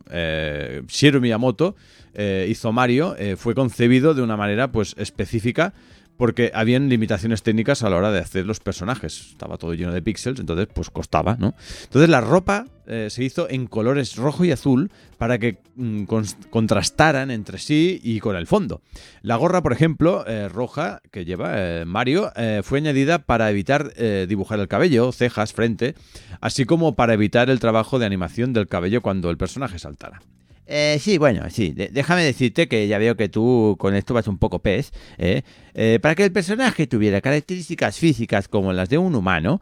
Shigeru 0.87 1.21
Miyamoto 1.21 1.75
eh, 2.13 2.47
hizo 2.49 2.71
Mario 2.71 3.15
eh, 3.17 3.35
fue 3.35 3.55
concebido 3.55 4.13
de 4.13 4.21
una 4.21 4.37
manera 4.37 4.71
pues 4.71 4.95
específica 4.97 5.73
porque 6.15 6.51
habían 6.53 6.89
limitaciones 6.89 7.41
técnicas 7.41 7.81
a 7.81 7.89
la 7.89 7.95
hora 7.95 8.11
de 8.11 8.19
hacer 8.19 8.45
los 8.45 8.59
personajes. 8.59 9.31
Estaba 9.31 9.57
todo 9.57 9.73
lleno 9.73 9.91
de 9.91 10.01
píxeles, 10.03 10.39
entonces 10.39 10.67
pues 10.71 10.91
costaba, 10.91 11.37
¿no? 11.39 11.55
Entonces 11.85 12.07
la 12.07 12.21
ropa 12.21 12.67
eh, 12.85 13.07
se 13.09 13.23
hizo 13.23 13.49
en 13.49 13.65
colores 13.65 14.15
rojo 14.15 14.45
y 14.45 14.51
azul 14.51 14.91
para 15.17 15.39
que 15.39 15.57
mm, 15.75 16.03
contrastaran 16.51 17.31
entre 17.31 17.57
sí 17.57 17.99
y 18.03 18.19
con 18.19 18.35
el 18.35 18.45
fondo. 18.45 18.83
La 19.23 19.37
gorra, 19.37 19.63
por 19.63 19.73
ejemplo, 19.73 20.23
roja 20.49 21.01
que 21.11 21.25
lleva 21.25 21.83
Mario, 21.85 22.31
fue 22.61 22.77
añadida 22.77 23.17
para 23.17 23.49
evitar 23.49 23.93
dibujar 24.27 24.59
el 24.59 24.67
cabello, 24.67 25.11
cejas, 25.11 25.51
frente, 25.51 25.95
así 26.41 26.65
como 26.65 26.95
para 26.95 27.15
evitar 27.15 27.49
el 27.49 27.59
trabajo 27.59 27.97
de 27.97 28.05
animación 28.05 28.53
del 28.53 28.67
cabello 28.67 29.01
cuando 29.01 29.31
el 29.31 29.37
personaje 29.37 29.79
saltara. 29.79 30.21
Eh, 30.65 30.97
sí, 30.99 31.17
bueno, 31.17 31.49
sí. 31.49 31.73
déjame 31.73 32.23
decirte 32.23 32.67
que 32.67 32.87
ya 32.87 32.97
veo 32.97 33.15
que 33.15 33.29
tú 33.29 33.75
con 33.79 33.95
esto 33.95 34.13
vas 34.13 34.27
un 34.27 34.37
poco 34.37 34.59
pez. 34.59 34.91
¿eh? 35.17 35.41
Eh, 35.73 35.99
para 36.01 36.15
que 36.15 36.23
el 36.23 36.31
personaje 36.31 36.87
tuviera 36.87 37.21
características 37.21 37.97
físicas 37.97 38.47
como 38.47 38.73
las 38.73 38.89
de 38.89 38.97
un 38.97 39.15
humano, 39.15 39.61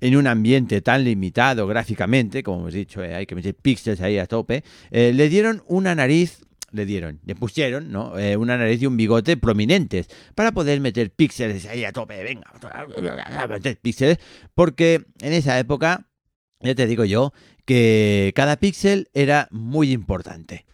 en 0.00 0.16
un 0.16 0.28
ambiente 0.28 0.80
tan 0.80 1.04
limitado 1.04 1.66
gráficamente, 1.66 2.42
como 2.44 2.60
hemos 2.60 2.74
dicho, 2.74 3.00
hay 3.00 3.26
que 3.26 3.34
meter 3.34 3.54
píxeles 3.54 4.00
ahí 4.00 4.18
a 4.18 4.26
tope, 4.26 4.62
le 4.90 5.28
dieron 5.28 5.62
una 5.66 5.94
nariz 5.94 6.40
le 6.70 6.84
dieron, 6.84 7.18
le 7.24 7.34
pusieron, 7.34 7.90
¿no? 7.90 8.12
una 8.38 8.58
nariz 8.58 8.82
y 8.82 8.86
un 8.86 8.96
bigote 8.96 9.38
prominentes 9.38 10.06
para 10.34 10.52
poder 10.52 10.80
meter 10.80 11.10
píxeles 11.10 11.66
ahí 11.66 11.84
a 11.84 11.92
tope, 11.92 12.22
venga, 12.22 12.52
meter 13.48 13.78
píxeles, 13.78 14.18
porque 14.54 15.06
en 15.20 15.32
esa 15.32 15.58
época, 15.58 16.07
ya 16.60 16.74
te 16.74 16.86
digo 16.86 17.04
yo, 17.04 17.32
que 17.64 18.32
cada 18.34 18.56
píxel 18.56 19.08
era 19.14 19.48
muy 19.50 19.92
importante. 19.92 20.64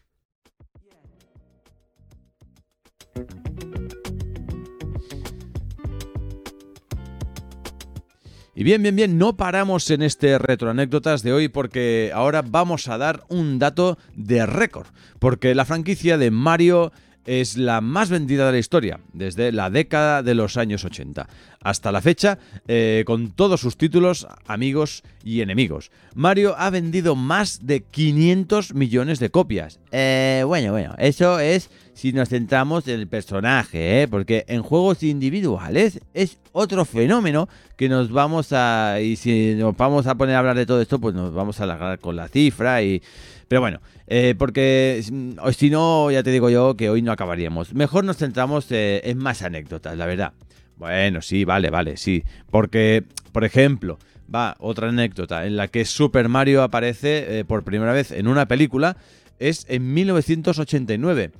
Y 8.56 8.62
bien, 8.62 8.82
bien, 8.82 8.94
bien, 8.94 9.18
no 9.18 9.36
paramos 9.36 9.90
en 9.90 10.02
este 10.02 10.38
retroanécdotas 10.38 11.24
de 11.24 11.32
hoy 11.32 11.48
porque 11.48 12.12
ahora 12.14 12.42
vamos 12.42 12.86
a 12.86 12.98
dar 12.98 13.24
un 13.28 13.58
dato 13.58 13.98
de 14.14 14.46
récord. 14.46 14.86
Porque 15.18 15.56
la 15.56 15.64
franquicia 15.64 16.18
de 16.18 16.30
Mario 16.30 16.92
es 17.26 17.56
la 17.56 17.80
más 17.80 18.10
vendida 18.10 18.46
de 18.46 18.52
la 18.52 18.58
historia, 18.58 19.00
desde 19.12 19.52
la 19.52 19.70
década 19.70 20.22
de 20.22 20.34
los 20.34 20.56
años 20.56 20.84
80 20.84 21.26
hasta 21.64 21.90
la 21.90 22.02
fecha, 22.02 22.38
eh, 22.68 23.04
con 23.06 23.32
todos 23.32 23.60
sus 23.60 23.76
títulos, 23.78 24.28
amigos 24.46 25.02
y 25.24 25.40
enemigos. 25.40 25.90
Mario 26.14 26.54
ha 26.58 26.68
vendido 26.70 27.16
más 27.16 27.66
de 27.66 27.82
500 27.82 28.74
millones 28.74 29.18
de 29.18 29.30
copias. 29.30 29.80
Eh, 29.90 30.44
bueno, 30.46 30.72
bueno, 30.72 30.94
eso 30.98 31.40
es 31.40 31.70
si 31.94 32.12
nos 32.12 32.28
centramos 32.28 32.86
en 32.86 33.00
el 33.00 33.08
personaje, 33.08 34.02
¿eh? 34.02 34.08
porque 34.08 34.44
en 34.48 34.62
juegos 34.62 35.02
individuales 35.02 36.00
es 36.12 36.38
otro 36.52 36.84
fenómeno 36.84 37.48
que 37.76 37.88
nos 37.88 38.10
vamos 38.10 38.52
a... 38.52 38.98
Y 39.00 39.16
si 39.16 39.54
nos 39.54 39.74
vamos 39.76 40.06
a 40.06 40.16
poner 40.16 40.36
a 40.36 40.40
hablar 40.40 40.56
de 40.56 40.66
todo 40.66 40.82
esto, 40.82 40.98
pues 40.98 41.14
nos 41.14 41.32
vamos 41.32 41.60
a 41.60 41.64
alargar 41.64 41.98
con 41.98 42.14
la 42.14 42.28
cifra 42.28 42.82
y... 42.82 43.02
Pero 43.48 43.60
bueno, 43.60 43.80
eh, 44.06 44.34
porque 44.38 45.02
si 45.02 45.70
no, 45.70 46.10
ya 46.10 46.22
te 46.22 46.30
digo 46.30 46.50
yo 46.50 46.76
que 46.76 46.90
hoy 46.90 47.02
no 47.02 47.12
acabaríamos. 47.12 47.74
Mejor 47.74 48.04
nos 48.04 48.16
centramos 48.16 48.70
eh, 48.70 49.02
en 49.04 49.18
más 49.18 49.42
anécdotas, 49.42 49.96
la 49.96 50.06
verdad. 50.06 50.32
Bueno, 50.76 51.22
sí, 51.22 51.44
vale, 51.44 51.70
vale, 51.70 51.96
sí. 51.96 52.24
Porque, 52.50 53.04
por 53.32 53.44
ejemplo, 53.44 53.98
va 54.32 54.56
otra 54.58 54.88
anécdota 54.88 55.46
en 55.46 55.56
la 55.56 55.68
que 55.68 55.84
Super 55.84 56.28
Mario 56.28 56.62
aparece 56.62 57.38
eh, 57.38 57.44
por 57.44 57.64
primera 57.64 57.92
vez 57.92 58.10
en 58.10 58.28
una 58.28 58.46
película. 58.46 58.96
Es 59.38 59.66
en 59.68 59.92
1989. 59.92 61.32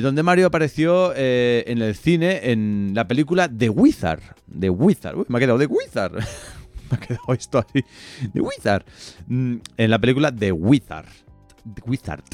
donde 0.00 0.22
Mario 0.22 0.46
apareció 0.46 1.12
en 1.16 1.82
el 1.82 1.96
cine 1.96 2.52
en 2.52 2.92
la 2.94 3.08
película 3.08 3.48
The 3.48 3.68
Wizard. 3.68 4.20
The 4.58 4.70
Wizard. 4.70 5.16
Uy, 5.16 5.24
me 5.28 5.38
ha 5.38 5.40
quedado 5.40 5.58
The 5.58 5.66
Wizard. 5.66 6.12
me 6.90 6.96
ha 6.96 7.00
quedado 7.00 7.34
esto 7.34 7.58
así. 7.58 7.84
The 8.32 8.40
Wizard. 8.40 8.84
Mm, 9.26 9.56
en 9.76 9.90
la 9.90 9.98
película 9.98 10.32
The 10.32 10.52
Wizard. 10.52 11.06
Wizard, 11.86 12.24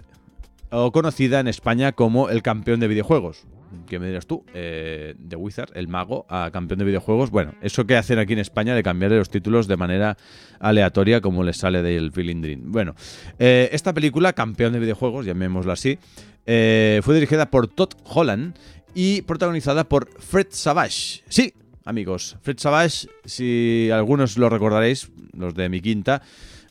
o 0.70 0.92
conocida 0.92 1.40
en 1.40 1.48
España 1.48 1.92
como 1.92 2.28
el 2.28 2.42
campeón 2.42 2.80
de 2.80 2.88
videojuegos. 2.88 3.44
¿Qué 3.86 3.98
me 3.98 4.06
dirás 4.06 4.26
tú? 4.26 4.44
Eh, 4.54 5.14
The 5.28 5.36
Wizard, 5.36 5.70
el 5.74 5.88
mago, 5.88 6.26
a 6.28 6.50
campeón 6.52 6.78
de 6.78 6.84
videojuegos. 6.84 7.30
Bueno, 7.30 7.54
eso 7.62 7.86
que 7.86 7.96
hacen 7.96 8.18
aquí 8.18 8.34
en 8.34 8.38
España 8.38 8.74
de 8.74 8.82
cambiarle 8.82 9.18
los 9.18 9.30
títulos 9.30 9.66
de 9.66 9.76
manera 9.76 10.16
aleatoria 10.60 11.20
como 11.20 11.42
les 11.42 11.56
sale 11.56 11.82
del 11.82 12.12
Feeling 12.12 12.42
Dream. 12.42 12.72
Bueno, 12.72 12.94
eh, 13.38 13.70
esta 13.72 13.92
película, 13.92 14.34
campeón 14.34 14.72
de 14.72 14.78
videojuegos, 14.78 15.24
llamémoslo 15.24 15.72
así, 15.72 15.98
eh, 16.46 17.00
fue 17.02 17.14
dirigida 17.14 17.50
por 17.50 17.68
Todd 17.68 17.90
Holland 18.04 18.54
y 18.94 19.22
protagonizada 19.22 19.84
por 19.84 20.08
Fred 20.20 20.48
Savage. 20.50 21.22
Sí, 21.28 21.54
amigos, 21.84 22.36
Fred 22.42 22.58
Savage, 22.58 23.08
si 23.24 23.90
algunos 23.92 24.36
lo 24.36 24.48
recordaréis, 24.48 25.10
los 25.32 25.54
de 25.54 25.68
mi 25.68 25.80
quinta, 25.80 26.22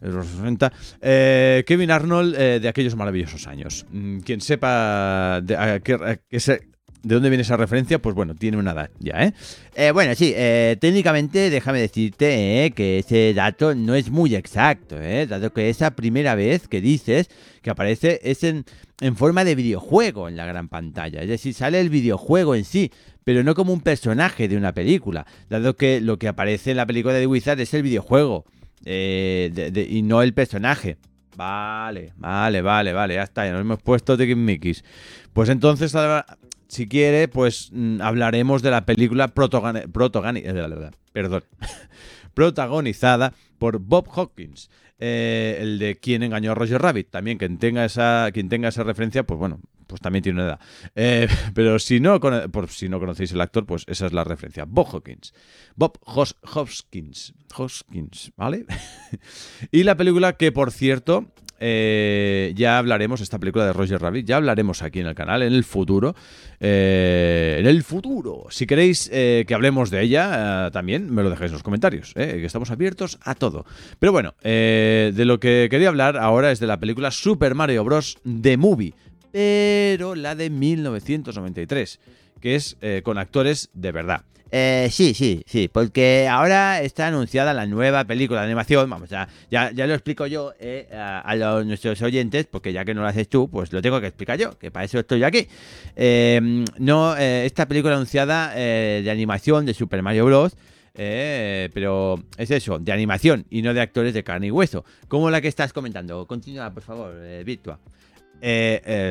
los 0.10 0.28
60. 0.28 0.72
Eh, 1.02 1.64
Kevin 1.66 1.92
Arnold 1.92 2.36
eh, 2.36 2.60
de 2.60 2.68
aquellos 2.68 2.96
maravillosos 2.96 3.48
años. 3.48 3.86
Mm, 3.92 4.20
quien 4.20 4.42
sepa 4.42 5.42
de, 5.42 5.82
de 7.04 7.16
dónde 7.16 7.30
viene 7.30 7.42
esa 7.42 7.58
referencia, 7.58 8.00
pues 8.00 8.16
bueno, 8.16 8.36
tiene 8.36 8.58
una 8.58 8.72
edad 8.72 8.90
ya, 9.00 9.24
¿eh? 9.26 9.34
eh 9.76 9.92
bueno, 9.92 10.14
sí, 10.14 10.36
técnicamente 10.80 11.50
déjame 11.50 11.80
decirte 11.80 12.72
que 12.76 13.00
ese 13.00 13.34
dato 13.34 13.74
no 13.74 13.96
es 13.96 14.12
muy 14.12 14.36
exacto, 14.36 15.02
¿eh? 15.02 15.26
dado 15.26 15.52
que 15.52 15.70
esa 15.70 15.92
primera 15.92 16.36
vez 16.36 16.68
que 16.68 16.80
dices 16.80 17.30
que 17.64 17.72
aparece 17.72 18.20
es 18.24 18.44
en, 18.44 18.66
en 19.00 19.16
forma 19.16 19.44
de 19.44 19.56
videojuego 19.56 20.30
en 20.30 20.38
la 20.38 20.46
gran 20.46 20.68
pantalla, 20.68 21.22
es 21.22 21.30
decir, 21.30 21.56
sale 21.56 21.80
el 21.80 21.90
videojuego 21.90 22.54
en 22.54 22.66
sí, 22.66 22.92
pero 23.24 23.44
no 23.44 23.56
como 23.56 23.74
un 23.74 23.82
personaje 23.82 24.48
de 24.48 24.58
una 24.58 24.74
película, 24.74 25.26
dado 25.50 25.76
que 25.76 26.02
lo 26.02 26.18
que 26.20 26.28
aparece 26.28 26.72
en 26.72 26.78
la 26.78 26.86
película 26.86 27.16
de 27.16 27.28
Wizard 27.28 27.60
es 27.60 27.74
el 27.74 27.84
videojuego. 27.84 28.46
Eh, 28.86 29.88
y 29.90 30.02
no 30.02 30.22
el 30.22 30.34
personaje. 30.34 30.98
Vale, 31.36 32.14
vale, 32.18 32.62
vale, 32.62 32.94
vale, 32.94 33.16
ya 33.16 33.24
está, 33.24 33.46
ya 33.46 33.54
nos 33.54 33.62
hemos 33.62 33.82
puesto 33.82 34.18
de 34.18 34.36
Mickey's. 34.36 34.84
Pues 35.34 35.50
entonces, 35.50 35.96
si 36.68 36.88
quiere, 36.88 37.28
pues 37.28 37.70
mm, 37.72 38.02
hablaremos 38.02 38.62
de 38.62 38.72
la 38.72 38.86
película 38.86 39.26
eh, 39.26 39.88
protagonizada 42.34 43.34
por 43.58 43.80
Bob 43.80 44.08
Hawkins. 44.16 44.70
Eh, 45.04 45.58
el 45.60 45.80
de 45.80 45.96
quien 45.96 46.22
engañó 46.22 46.52
a 46.52 46.56
Roger 46.56 46.80
Rabbit. 46.80 47.10
También 47.10 47.40
quien 47.40 47.58
tenga 47.58 47.86
esa, 47.86 48.30
quien 48.32 48.50
tenga 48.50 48.70
esa 48.70 48.84
referencia, 48.84 49.24
pues 49.24 49.40
bueno, 49.40 49.60
pues 49.92 50.02
también 50.02 50.24
tiene 50.24 50.42
una 50.42 50.48
edad. 50.52 50.60
Eh, 50.96 51.28
pero 51.54 51.78
si 51.78 52.00
no, 52.00 52.20
por, 52.20 52.70
si 52.70 52.90
no 52.90 53.00
conocéis 53.00 53.34
el 53.34 53.42
actor, 53.42 53.66
pues 53.66 53.84
esa 53.88 54.06
es 54.08 54.14
la 54.14 54.24
referencia. 54.24 54.66
Bob 54.66 54.88
Hawkins. 54.88 55.34
Bob 55.76 56.00
Hoskins. 56.06 57.34
Hoskins, 57.56 58.32
¿vale? 58.38 58.66
y 59.72 59.84
la 59.84 59.98
película 59.98 60.38
que, 60.38 60.54
por 60.54 60.72
cierto, 60.72 61.34
eh, 61.60 62.54
ya 62.56 62.78
hablaremos, 62.78 63.20
esta 63.20 63.38
película 63.38 63.66
de 63.66 63.74
Roger 63.74 64.02
Rabbit, 64.02 64.26
ya 64.26 64.38
hablaremos 64.38 64.82
aquí 64.82 65.02
en 65.02 65.08
el 65.08 65.14
canal 65.16 65.44
en 65.44 65.52
el 65.52 65.66
futuro. 65.66 66.16
Eh, 66.62 67.58
en 67.60 67.66
el 67.68 67.84
futuro. 67.84 68.46
Si 68.50 68.66
queréis 68.66 69.10
que 69.10 69.54
hablemos 69.54 69.90
de 69.90 70.04
ella, 70.04 70.70
también 70.72 71.14
me 71.14 71.22
lo 71.22 71.30
dejáis 71.30 71.50
en 71.50 71.54
los 71.54 71.64
comentarios, 71.64 72.14
que 72.14 72.46
estamos 72.46 72.72
abiertos 72.72 73.20
a 73.24 73.36
todo. 73.36 73.66
Pero 74.00 74.14
bueno, 74.14 74.36
de 74.42 75.24
lo 75.26 75.42
que 75.42 75.68
quería 75.70 75.90
hablar 75.90 76.18
ahora 76.18 76.52
es 76.52 76.62
de 76.62 76.68
la 76.68 76.80
película 76.80 77.12
Super 77.12 77.56
Mario 77.56 77.84
Bros. 77.84 78.18
The 78.24 78.56
Movie 78.56 78.94
pero 79.32 80.16
la 80.16 80.36
de 80.36 80.50
1993, 80.50 82.00
que 82.40 82.56
es 82.56 82.78
eh, 82.82 83.02
con 83.04 83.18
actores 83.18 83.70
de 83.74 83.92
verdad. 83.92 84.24
Eh, 84.54 84.90
sí, 84.92 85.14
sí, 85.14 85.44
sí, 85.48 85.70
porque 85.72 86.28
ahora 86.30 86.82
está 86.82 87.08
anunciada 87.08 87.54
la 87.54 87.66
nueva 87.66 88.04
película 88.04 88.42
de 88.42 88.48
animación. 88.48 88.90
Vamos, 88.90 89.10
ya, 89.10 89.30
ya, 89.50 89.72
ya 89.72 89.88
lo 89.88 89.94
explico 89.94 90.28
yo 90.28 90.54
eh, 90.60 90.90
a, 90.94 91.64
nuestros 91.64 92.02
oyentes, 92.02 92.48
porque 92.48 92.74
ya 92.74 92.84
que 92.84 92.94
no 92.94 93.02
lo 93.02 93.08
haces 93.08 93.30
tú, 93.30 93.50
pues 93.50 93.72
lo 93.72 93.82
tengo 93.82 94.02
que 94.02 94.08
explicar 94.08 94.38
yo, 94.38 94.58
que 94.60 94.70
para 94.70 94.84
eso 94.84 95.00
estoy 95.00 95.24
aquí. 95.24 95.48
Em, 95.96 96.66
no, 96.78 97.16
eh, 97.18 97.46
esta 97.46 97.66
película 97.66 97.96
anunciada 97.96 98.54
de 98.54 99.10
animación 99.10 99.66
de 99.66 99.74
Super 99.74 100.02
Mario 100.04 100.26
Bros. 100.26 100.58
pero 100.94 102.22
es 102.38 102.52
eso, 102.52 102.78
de 102.78 102.92
animación 102.92 103.46
y 103.50 103.62
no 103.62 103.74
de 103.74 103.80
actores 103.80 104.14
de 104.14 104.24
carne 104.24 104.48
y 104.48 104.52
hueso, 104.52 104.84
como 105.08 105.30
la 105.30 105.40
que 105.40 105.48
estás 105.48 105.72
comentando. 105.72 106.28
Continúa, 106.28 106.74
por 106.74 106.84
favor, 106.84 107.14
Virtua. 107.46 107.80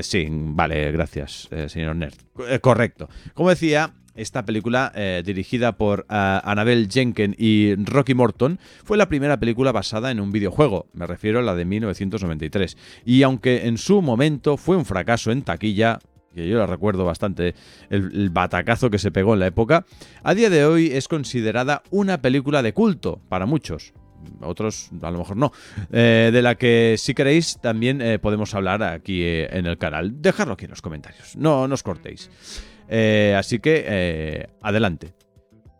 Sí, 0.03 0.29
vale, 0.31 0.93
gracias, 0.93 1.49
señor 1.69 1.97
Nerd. 1.97 2.15
correcto. 2.61 3.09
Como 3.35 3.51
decía, 3.51 3.93
esta 4.21 4.45
película, 4.45 4.93
eh, 4.95 5.23
dirigida 5.25 5.73
por 5.73 6.01
uh, 6.01 6.05
Annabelle 6.45 6.89
Jenken 6.91 7.35
y 7.39 7.75
Rocky 7.77 8.15
Morton, 8.15 8.59
fue 8.85 8.97
la 8.97 9.09
primera 9.09 9.39
película 9.39 9.73
basada 9.73 10.11
en 10.11 10.21
un 10.21 10.33
videojuego, 10.33 10.87
me 10.93 11.07
refiero 11.07 11.39
a 11.39 11.43
la 11.43 11.55
de 11.55 11.65
1993. 11.65 12.77
Y 13.05 13.23
aunque 13.23 13.67
en 13.67 13.79
su 13.79 14.03
momento 14.03 14.57
fue 14.57 14.77
un 14.77 14.85
fracaso 14.85 15.31
en 15.31 15.43
taquilla, 15.43 16.01
que 16.35 16.49
yo 16.49 16.59
la 16.59 16.67
recuerdo 16.67 17.05
bastante, 17.05 17.55
el, 17.89 18.31
batacazo 18.31 18.91
que 18.91 18.99
se 18.99 19.11
pegó 19.11 19.35
en 19.35 19.41
la 19.41 19.47
época, 19.47 19.87
a 20.23 20.35
día 20.35 20.51
de 20.51 20.65
hoy 20.65 20.89
es 20.93 21.09
considerada 21.09 21.83
una 21.91 22.21
película 22.21 22.63
de 22.63 22.73
culto 22.73 23.21
para 23.29 23.47
muchos. 23.47 23.93
Otros 24.41 24.91
a 25.03 25.11
lo 25.11 25.19
mejor 25.19 25.37
no. 25.37 25.53
Eh, 25.93 26.31
de 26.33 26.43
la 26.43 26.55
que 26.55 26.97
si 26.99 27.15
queréis 27.15 27.59
también 27.61 28.03
podemos 28.21 28.55
hablar 28.55 28.83
aquí 28.83 29.23
en 29.25 29.67
el 29.67 29.79
canal. 29.79 30.21
Dejadlo 30.21 30.55
aquí 30.55 30.65
en 30.65 30.71
los 30.71 30.83
comentarios. 30.83 31.37
No, 31.37 31.67
no 31.69 31.75
os 31.75 31.83
cortéis. 31.83 32.31
Eh, 32.93 33.37
así 33.39 33.61
que, 33.61 33.85
eh, 33.87 34.47
adelante. 34.61 35.15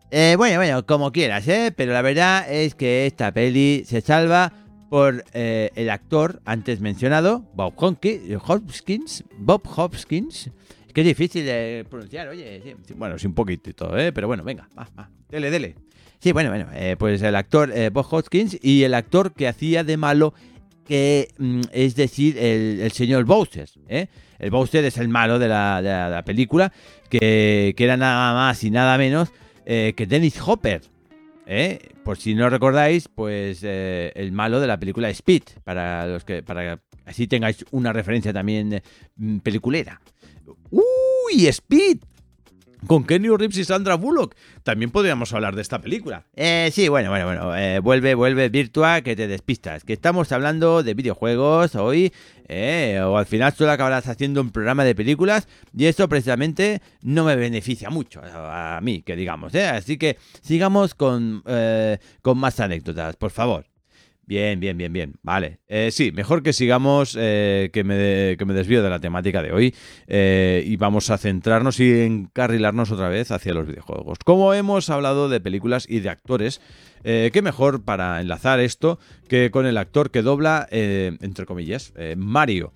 Eh, 0.09 0.35
bueno, 0.37 0.57
bueno, 0.57 0.85
como 0.85 1.11
quieras, 1.11 1.45
¿eh? 1.47 1.73
Pero 1.75 1.91
la 1.91 2.01
verdad 2.01 2.49
es 2.49 2.73
que 2.73 3.05
esta 3.05 3.33
peli 3.33 3.83
se 3.85 4.01
salva 4.01 4.53
por 4.89 5.23
el 5.33 5.89
actor 5.89 6.41
antes 6.43 6.81
mencionado, 6.81 7.45
Bob 7.53 7.73
Hopkins. 7.77 9.23
Bob 9.37 9.61
Hopkins. 9.75 10.51
Que 10.93 11.01
es 11.01 11.07
difícil 11.07 11.45
de 11.45 11.85
pronunciar, 11.89 12.27
oye. 12.27 12.75
Bueno, 12.95 13.17
sí, 13.17 13.25
un 13.27 13.33
poquitito, 13.33 13.97
¿eh? 13.97 14.11
Pero 14.11 14.27
bueno, 14.27 14.43
venga, 14.43 14.67
va, 14.77 14.89
va. 14.97 15.09
Dele, 15.29 15.49
dele. 15.49 15.75
Sí, 16.21 16.31
bueno, 16.33 16.51
bueno. 16.51 16.67
pues 16.99 17.21
el 17.23 17.35
actor 17.35 17.73
Bob 17.91 18.05
Hopkins 18.11 18.57
y 18.61 18.83
el 18.83 18.93
actor 18.93 19.33
que 19.33 19.47
hacía 19.47 19.83
de 19.83 19.97
malo, 19.97 20.33
que 20.87 21.29
mm, 21.37 21.61
es 21.71 21.95
decir, 21.95 22.37
el, 22.37 22.91
señor 22.91 23.25
Bowser, 23.25 23.67
¿eh? 23.87 24.07
El 24.41 24.49
Bowser 24.49 24.83
es 24.85 24.97
el 24.97 25.07
malo 25.07 25.37
de 25.37 25.47
la, 25.47 26.23
película, 26.25 26.73
que, 27.09 27.75
era 27.77 27.95
nada 27.95 28.33
más 28.33 28.63
y 28.63 28.71
nada 28.71 28.97
menos 28.97 29.31
eh, 29.65 29.93
que 29.95 30.07
Dennis 30.07 30.41
Hopper. 30.43 30.81
¿eh? 31.45 31.77
Por 32.03 32.17
si 32.17 32.33
no 32.33 32.49
recordáis, 32.49 33.07
pues 33.07 33.59
eh, 33.61 34.11
el 34.15 34.31
malo 34.31 34.59
de 34.59 34.65
la 34.65 34.79
película 34.79 35.11
Speed, 35.11 35.43
para 35.63 36.07
los 36.07 36.25
que, 36.25 36.41
para 36.41 36.81
así 37.05 37.27
tengáis 37.27 37.63
una 37.69 37.93
referencia 37.93 38.33
también 38.33 38.81
peliculera. 39.43 40.01
¡Uy, 40.71 41.45
Speed! 41.47 41.99
Con 42.87 43.03
Kenny 43.05 43.29
Reeves 43.29 43.57
y 43.57 43.63
Sandra 43.63 43.95
Bullock. 43.95 44.35
También 44.63 44.91
podríamos 44.91 45.33
hablar 45.33 45.55
de 45.55 45.61
esta 45.61 45.79
película. 45.79 46.25
Eh, 46.35 46.69
sí, 46.73 46.87
bueno, 46.87 47.09
bueno, 47.09 47.25
bueno. 47.25 47.55
Eh, 47.55 47.79
vuelve, 47.79 48.15
vuelve 48.15 48.49
Virtua, 48.49 49.01
que 49.01 49.15
te 49.15 49.27
despistas. 49.27 49.83
Que 49.83 49.93
estamos 49.93 50.31
hablando 50.31 50.83
de 50.83 50.93
videojuegos 50.93 51.75
hoy. 51.75 52.11
Eh, 52.47 52.99
o 53.03 53.17
al 53.17 53.25
final 53.25 53.53
solo 53.53 53.71
acabarás 53.71 54.07
haciendo 54.07 54.41
un 54.41 54.51
programa 54.51 54.83
de 54.83 54.95
películas. 54.95 55.47
Y 55.75 55.85
eso 55.85 56.07
precisamente 56.09 56.81
no 57.01 57.25
me 57.25 57.35
beneficia 57.35 57.89
mucho 57.89 58.21
a, 58.23 58.79
mí, 58.81 59.01
que 59.01 59.15
digamos. 59.15 59.55
Así 59.55 59.97
que 59.97 60.17
sigamos 60.41 60.95
con, 60.95 61.43
con 62.21 62.37
más 62.37 62.59
anécdotas, 62.59 63.15
por 63.15 63.31
favor. 63.31 63.70
Bien, 64.31 64.61
bien, 64.61 64.77
bien, 64.77 64.93
bien. 64.93 65.15
Vale. 65.23 65.59
Eh, 65.67 65.89
sí, 65.91 66.13
mejor 66.13 66.41
que 66.41 66.53
sigamos, 66.53 67.17
eh, 67.19 67.69
que, 67.73 67.83
me 67.83 68.37
que, 68.37 68.45
me 68.45 68.53
desvío 68.53 68.81
de 68.81 68.89
la 68.89 69.01
temática 69.01 69.43
de 69.43 69.51
hoy 69.51 69.75
eh, 70.07 70.63
y 70.65 70.77
vamos 70.77 71.09
a 71.09 71.17
centrarnos 71.17 71.81
y 71.81 71.99
encarrilarnos 71.99 72.91
otra 72.91 73.09
vez 73.09 73.31
hacia 73.31 73.53
los 73.53 73.67
videojuegos. 73.67 74.19
Como 74.23 74.53
hemos 74.53 74.89
hablado 74.89 75.27
de 75.27 75.41
películas 75.41 75.85
y 75.85 75.99
de 75.99 76.11
actores, 76.11 76.61
qué 77.03 77.41
mejor 77.43 77.83
para 77.83 78.21
enlazar 78.21 78.61
esto 78.61 78.99
que 79.27 79.51
con 79.51 79.65
el 79.65 79.75
actor 79.75 80.11
que 80.11 80.21
dobla, 80.21 80.65
entre 80.71 81.45
comillas, 81.45 81.91
Mario, 82.15 82.71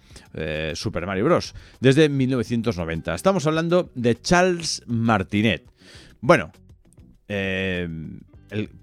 Super 0.74 1.06
Mario 1.06 1.24
Bros. 1.24 1.56
desde 1.80 2.10
1990. 2.10 3.16
Estamos 3.16 3.48
hablando 3.48 3.92
de 3.96 4.20
Charles 4.20 4.84
Martinet. 4.88 5.72
Bueno, 6.20 6.52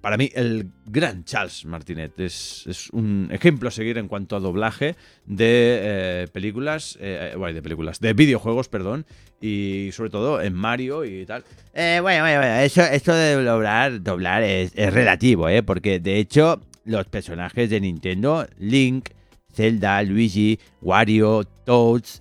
para 0.01 0.17
mí, 0.17 0.31
el 0.35 0.71
gran 0.87 1.25
Charles 1.25 1.65
Martinet. 1.65 2.19
Es, 2.19 2.89
un 2.93 3.29
ejemplo 3.31 3.69
a 3.69 3.71
seguir 3.71 3.99
en 3.99 4.09
cuanto 4.09 4.37
a 4.37 4.41
doblaje 4.41 4.97
de 5.27 5.81
eh, 5.83 6.29
películas, 6.33 6.99
eh, 7.01 7.35
bueno, 7.37 7.55
de 7.55 7.63
películas, 7.63 8.01
de 8.01 8.13
videojuegos, 8.13 8.69
perdón, 8.69 9.07
y 9.41 9.91
sobre 9.93 10.11
todo 10.11 10.41
en 10.41 10.55
Mario 10.55 11.05
y 11.05 11.25
tal. 11.27 11.45
Eh, 11.75 11.99
bueno, 12.03 12.23
bueno, 12.23 12.39
bueno, 12.39 12.55
esto 12.61 13.15
de 13.15 13.43
doblar, 13.43 14.03
doblar 14.03 14.43
es, 14.43 14.75
relativo, 14.75 15.49
¿eh? 15.49 15.63
Porque 15.63 16.01
de 16.01 16.19
hecho, 16.19 16.61
los 16.85 17.07
personajes 17.07 17.71
de 17.71 17.81
Nintendo, 17.81 18.47
Link, 18.59 19.11
Zelda, 19.53 20.03
Luigi, 20.03 20.59
Wario, 20.81 21.45
Toads, 21.65 22.21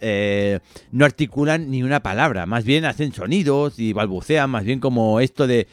no 0.91 1.06
articulan 1.06 1.71
ni 1.71 1.82
una 1.82 2.04
palabra, 2.04 2.45
más 2.45 2.65
bien 2.65 2.86
hacen 2.86 3.13
sonidos 3.13 3.80
y 3.80 3.93
balbucean, 3.93 4.49
más 4.49 4.65
bien 4.65 4.80
como 4.80 5.19
esto 5.21 5.47
de 5.47 5.67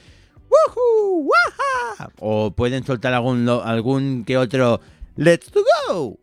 ¡Woohoo! 0.48 1.28
¡Waha! 1.28 2.10
O 2.20 2.50
pueden 2.52 2.84
soltar 2.84 3.14
algún, 3.14 3.48
algún 3.48 4.24
que 4.24 4.36
otro 4.36 4.80
¡Let's 5.16 5.50
go! 5.52 6.18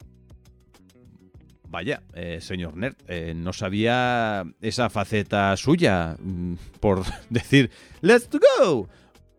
Vaya, 1.68 2.04
eh, 2.14 2.40
señor 2.42 2.78
Nerd, 2.78 2.96
eh, 3.08 3.34
no 3.36 3.52
sabía 3.52 4.46
esa 4.62 4.90
faceta 4.90 5.58
suya 5.58 6.16
mm, 6.20 6.54
por 6.80 7.04
decir 7.30 7.70
¡Let's 8.02 8.30
go! 8.30 8.88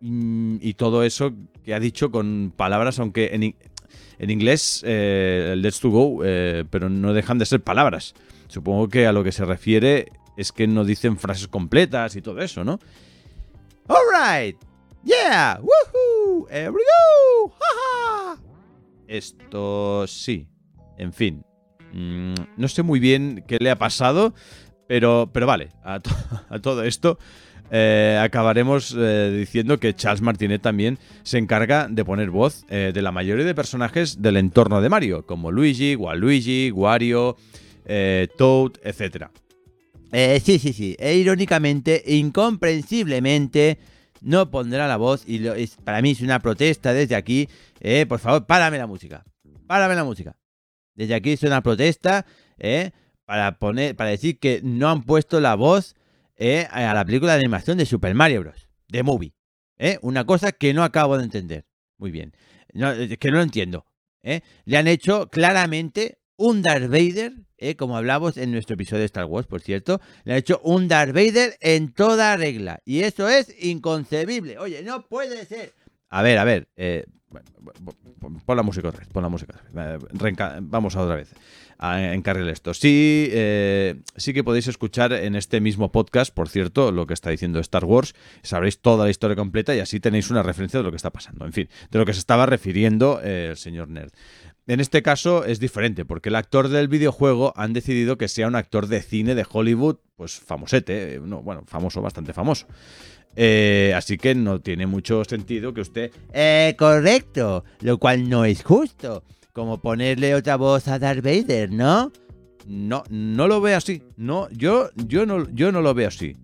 Mm, 0.01 0.59
y 0.61 0.75
todo 0.75 1.03
eso 1.03 1.33
que 1.65 1.75
ha 1.75 1.81
dicho 1.81 2.11
con 2.11 2.53
palabras, 2.55 2.99
aunque 2.99 3.31
en, 3.33 4.31
inglés 4.31 4.83
eh, 4.87 5.55
Let's 5.57 5.81
to 5.81 5.91
go, 5.91 6.19
pero 6.71 6.89
no 6.89 7.13
dejan 7.13 7.39
de 7.39 7.47
ser 7.47 7.61
palabras. 7.61 8.15
Supongo 8.49 8.89
que 8.89 9.07
a 9.07 9.13
lo 9.13 9.25
que 9.25 9.33
se 9.33 9.45
refiere 9.45 10.13
es 10.37 10.53
que 10.53 10.67
no 10.67 10.85
dicen 10.85 11.19
frases 11.19 11.49
completas 11.49 12.15
y 12.15 12.23
todo 12.23 12.41
eso, 12.41 12.63
¿no? 12.63 12.79
Alright, 13.89 14.57
¡Yeah! 15.07 15.61
¡Woohoo! 15.63 16.49
¡Here 16.51 16.71
we 16.71 16.81
go! 16.81 17.55
¡Ja, 17.61 18.37
Esto 19.07 20.05
sí. 20.09 20.49
En 20.99 21.13
fin. 21.13 21.45
Mm, 21.93 22.35
no 22.57 22.67
sé 22.67 22.83
muy 22.83 22.99
bien 22.99 23.45
qué 23.47 23.59
le 23.61 23.71
ha 23.71 23.79
pasado, 23.79 24.35
pero, 24.89 25.31
pero 25.33 25.47
vale, 25.47 25.69
a, 25.85 26.01
todo 26.61 26.83
esto 26.83 27.19
eh, 27.71 28.19
acabaremos 28.21 28.97
eh, 28.99 29.33
diciendo 29.39 29.79
que 29.79 29.95
Charles 29.95 30.23
Martinet 30.23 30.61
también 30.61 30.99
se 31.23 31.39
encarga 31.39 31.87
de 31.89 32.05
poner 32.05 32.31
voz 32.31 32.65
eh, 32.69 32.91
de 32.93 33.03
la 33.03 33.13
mayoría 33.13 33.45
de 33.45 33.55
personajes 33.55 34.21
del 34.21 34.37
entorno 34.37 34.81
de 34.81 34.89
Mario, 34.89 35.25
como 35.25 35.53
Luigi, 35.53 35.95
Waluigi, 35.95 36.73
Wario, 36.73 37.37
Toad, 38.37 38.73
etc. 38.83 39.29
sí, 40.43 40.59
sí, 40.59 40.73
sí. 40.73 40.97
E 40.99 41.15
irónicamente, 41.15 42.03
incomprensiblemente, 42.05 43.79
no 44.27 44.51
pondrá 44.51 44.89
la 44.89 44.97
voz 44.97 45.23
y 45.25 45.39
para 45.85 46.03
mí 46.03 46.11
es 46.11 46.21
una 46.21 46.41
protesta 46.41 46.93
desde 46.93 47.15
aquí. 47.15 47.49
Eh, 47.79 48.07
por 48.07 48.19
favor, 48.19 48.45
párame 48.45 48.77
la 48.77 48.89
música. 48.89 49.25
Párame 49.69 49.95
la 49.95 50.03
música. 50.03 50.37
Desde 50.97 51.15
aquí 51.15 51.31
es 51.31 51.45
una 51.45 51.63
protesta 51.63 52.27
eh, 52.59 52.91
para, 53.25 53.61
poner, 53.61 53.95
para 53.95 54.11
decir 54.11 54.41
que 54.41 54.61
no 54.65 54.89
han 54.91 55.05
puesto 55.05 55.39
la 55.41 55.55
voz 55.55 55.95
eh, 56.35 56.67
a 56.73 56.93
la 56.93 57.05
película 57.05 57.35
de 57.35 57.39
animación 57.39 57.79
de 57.79 57.87
Super 57.87 58.17
Mario 58.17 58.41
Bros. 58.41 58.69
De 58.89 59.05
Movie. 59.05 59.33
Una 60.03 60.25
cosa 60.25 60.51
que 60.51 60.75
no 60.75 60.83
acabo 60.83 61.17
de 61.19 61.25
entender. 61.25 61.65
Muy 61.97 62.11
bien. 62.11 62.35
No, 62.73 62.93
que 62.95 63.31
no 63.31 63.37
lo 63.37 63.43
entiendo. 63.43 63.87
Le 64.23 64.77
han 64.77 64.89
hecho 64.89 65.29
claramente 65.31 66.19
un 66.37 66.63
Darth 66.63 66.89
Vader, 66.89 67.33
eh, 67.59 67.77
como 67.77 67.97
hablamos 67.97 68.37
en 68.37 68.53
nuestro 68.53 68.75
episodio 68.75 69.01
de 69.01 69.07
Star 69.07 69.25
Wars, 69.25 69.47
por 69.47 69.61
cierto, 69.61 70.01
le 70.25 70.35
ha 70.35 70.37
hecho 70.37 70.61
un 70.63 70.89
Darth 70.89 71.15
Vader 71.15 71.57
en 71.61 71.93
toda 71.93 72.37
regla. 72.37 72.81
Y 72.85 73.01
eso 73.01 73.29
es 73.29 73.55
inconcebible. 73.59 74.59
Oye, 74.59 74.83
no 74.83 75.07
puede 75.07 75.45
ser. 75.47 75.73
A 76.09 76.23
ver, 76.23 76.39
a 76.39 76.45
ver. 76.45 76.69
Eh, 76.77 77.05
pon 78.47 78.57
la 78.57 78.63
música 78.63 78.89
otra 78.89 79.01
vez, 79.01 79.09
pon 79.09 79.23
la 79.23 79.29
música 79.29 79.61
Vamos 80.63 80.97
a 80.97 81.03
otra 81.03 81.17
vez 81.17 81.33
a 81.79 82.15
encargar 82.15 82.49
esto. 82.49 82.75
Sí, 82.75 83.29
eh, 83.33 84.01
sí 84.17 84.33
que 84.33 84.45
podéis 84.45 84.67
escuchar 84.67 85.13
en 85.13 85.37
este 85.37 85.61
mismo 85.61 85.93
podcast, 85.93 86.33
por 86.33 86.49
cierto, 86.49 86.91
lo 86.93 87.07
que 87.07 87.15
está 87.15 87.31
diciendo 87.31 87.61
Star 87.61 87.85
Wars. 87.85 88.15
Sabréis 88.43 88.81
toda 88.81 89.05
la 89.05 89.11
historia 89.11 89.37
completa 89.37 89.75
y 89.75 89.81
así 89.81 90.01
tenéis 90.01 90.31
una 90.31 90.43
referencia 90.43 90.81
de 90.81 90.85
lo 90.85 90.91
que 90.91 90.97
está 90.97 91.11
pasando. 91.11 91.45
En 91.45 91.53
fin, 91.53 91.69
de 91.91 91.99
lo 91.99 92.07
que 92.07 92.15
se 92.15 92.21
estaba 92.21 92.47
refiriendo 92.47 93.21
el 93.21 93.57
señor 93.57 93.89
Nerd. 93.89 94.13
En 94.67 94.81
este 94.81 95.03
caso 95.03 95.45
es 95.45 95.61
diferente, 95.61 96.05
porque 96.05 96.29
el 96.29 96.35
actor 96.35 96.69
del 96.69 96.89
videojuego 96.89 97.53
han 97.57 97.73
decidido 97.73 98.19
que 98.19 98.29
sea 98.29 98.49
un 98.49 98.57
actor 98.57 98.89
de 98.89 99.01
cine 99.01 99.35
de 99.35 99.47
Hollywood, 99.49 99.97
pues 100.17 100.41
famosete, 100.41 101.21
no, 101.23 101.43
bueno, 101.43 101.63
famoso, 101.67 102.03
bastante 102.03 102.33
famoso. 102.33 102.67
Eh, 103.37 103.93
así 103.95 104.17
que 104.17 104.35
no 104.35 104.61
tiene 104.61 104.87
mucho 104.87 105.23
sentido 105.25 105.73
que 105.75 105.83
usted... 105.83 106.11
Eh, 106.33 106.75
correcto, 106.79 107.65
lo 107.81 107.99
cual 107.99 108.29
no 108.29 108.45
es 108.45 108.63
justo. 108.65 109.23
Como 109.53 109.81
ponerle 109.81 110.35
otra 110.35 110.57
voz 110.57 110.89
a 110.89 110.99
Darth 110.99 111.23
Vader, 111.23 111.71
¿no? 111.71 112.11
No, 112.67 113.05
no 113.11 113.47
lo 113.47 113.61
veo 113.61 113.77
así. 113.77 114.03
No, 114.17 114.49
yo, 114.51 114.91
yo 114.97 115.27
no, 115.27 115.49
yo 115.51 115.71
no 115.71 115.81
lo 115.81 115.95
veo 115.95 116.09
así. 116.09 116.35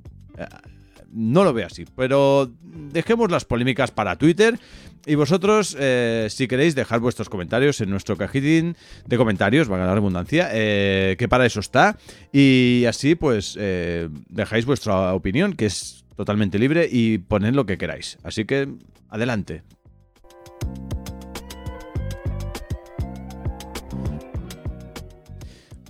No 1.12 1.44
lo 1.44 1.52
veo 1.52 1.66
así. 1.66 1.84
Pero 1.96 2.50
dejemos 2.62 3.30
las 3.30 3.44
polémicas 3.44 3.90
para 3.90 4.16
Twitter. 4.16 4.58
Y 5.04 5.16
vosotros, 5.16 5.76
eh, 5.78 6.28
si 6.30 6.46
queréis 6.46 6.74
dejar 6.74 7.00
vuestros 7.00 7.28
comentarios 7.28 7.80
en 7.80 7.90
nuestro 7.90 8.16
cajitín 8.16 8.76
de 9.06 9.16
comentarios, 9.16 9.70
va 9.70 9.76
a 9.76 9.80
ganar 9.80 9.96
redundancia, 9.96 10.48
eh, 10.52 11.16
que 11.18 11.28
para 11.28 11.44
eso 11.44 11.60
está. 11.60 11.98
Y 12.32 12.84
así, 12.86 13.14
pues, 13.14 13.56
eh, 13.58 14.08
dejáis 14.28 14.64
vuestra 14.64 15.12
opinión, 15.14 15.54
que 15.54 15.66
es 15.66 16.04
totalmente 16.16 16.58
libre, 16.58 16.88
y 16.90 17.18
poned 17.18 17.54
lo 17.54 17.66
que 17.66 17.78
queráis. 17.78 18.18
Así 18.22 18.44
que, 18.44 18.68
adelante. 19.08 19.64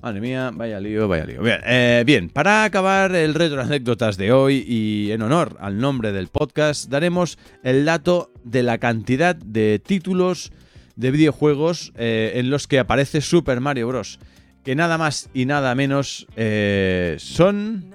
Madre 0.03 0.21
mía, 0.21 0.51
vaya 0.53 0.81
lío, 0.81 1.07
vaya 1.07 1.25
lío. 1.25 1.43
Bien, 1.43 1.61
eh, 1.65 2.29
para 2.33 2.65
acabar 2.65 3.15
el 3.15 3.35
retro 3.35 3.63
anécdotas 3.63 4.17
de 4.17 4.33
hoy 4.33 4.65
y 4.67 5.13
en 5.13 5.23
honor 5.23 5.57
al 5.61 5.79
nombre 5.79 6.11
del 6.11 6.27
podcast, 6.27 6.91
daremos 6.91 7.39
el 7.63 7.85
dato 7.85 8.33
de 8.43 8.65
la 8.65 8.79
cantidad 8.79 9.37
de 9.37 9.79
títulos 9.79 10.51
de 10.97 11.13
videojuegos 11.13 11.93
eh, 11.95 12.33
en 12.35 12.51
los 12.51 12.67
que 12.67 12.81
aparece 12.81 13.21
Super 13.21 13.61
Mario 13.61 13.87
Bros. 13.87 14.19
Que 14.65 14.75
nada 14.75 14.99
más 14.99 15.31
y 15.35 15.47
nada 15.47 15.73
menos 15.77 16.27
eh, 16.35 17.15
son... 17.21 17.93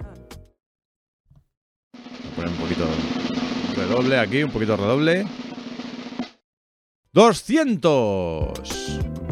Voy 1.91 2.31
a 2.31 2.35
poner 2.37 2.51
un 2.51 2.57
poquito 2.57 2.87
redoble 3.75 4.17
aquí, 4.17 4.43
un 4.43 4.51
poquito 4.51 4.77
redoble. 4.77 5.25
¡200! 7.13 9.26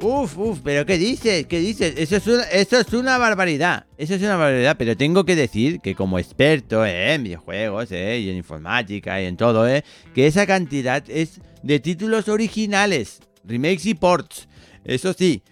Uf, 0.00 0.38
uf, 0.38 0.60
pero 0.62 0.86
¿qué 0.86 0.96
dices? 0.96 1.46
¿Qué 1.46 1.58
dices? 1.58 1.94
Eso 1.96 2.16
es, 2.16 2.26
una, 2.28 2.44
eso 2.44 2.78
es 2.78 2.92
una 2.92 3.18
barbaridad. 3.18 3.86
Eso 3.96 4.14
es 4.14 4.22
una 4.22 4.36
barbaridad, 4.36 4.76
pero 4.78 4.96
tengo 4.96 5.24
que 5.24 5.34
decir 5.34 5.80
que 5.80 5.96
como 5.96 6.20
experto 6.20 6.86
eh, 6.86 7.14
en 7.14 7.24
videojuegos 7.24 7.90
eh, 7.90 8.20
y 8.20 8.30
en 8.30 8.36
informática 8.36 9.20
y 9.20 9.24
en 9.24 9.36
todo, 9.36 9.66
eh, 9.66 9.84
que 10.14 10.28
esa 10.28 10.46
cantidad 10.46 11.02
es 11.08 11.40
de 11.64 11.80
títulos 11.80 12.28
originales, 12.28 13.20
remakes 13.42 13.86
y 13.86 13.94
ports. 13.94 14.48
Eso 14.84 15.12
sí, 15.12 15.42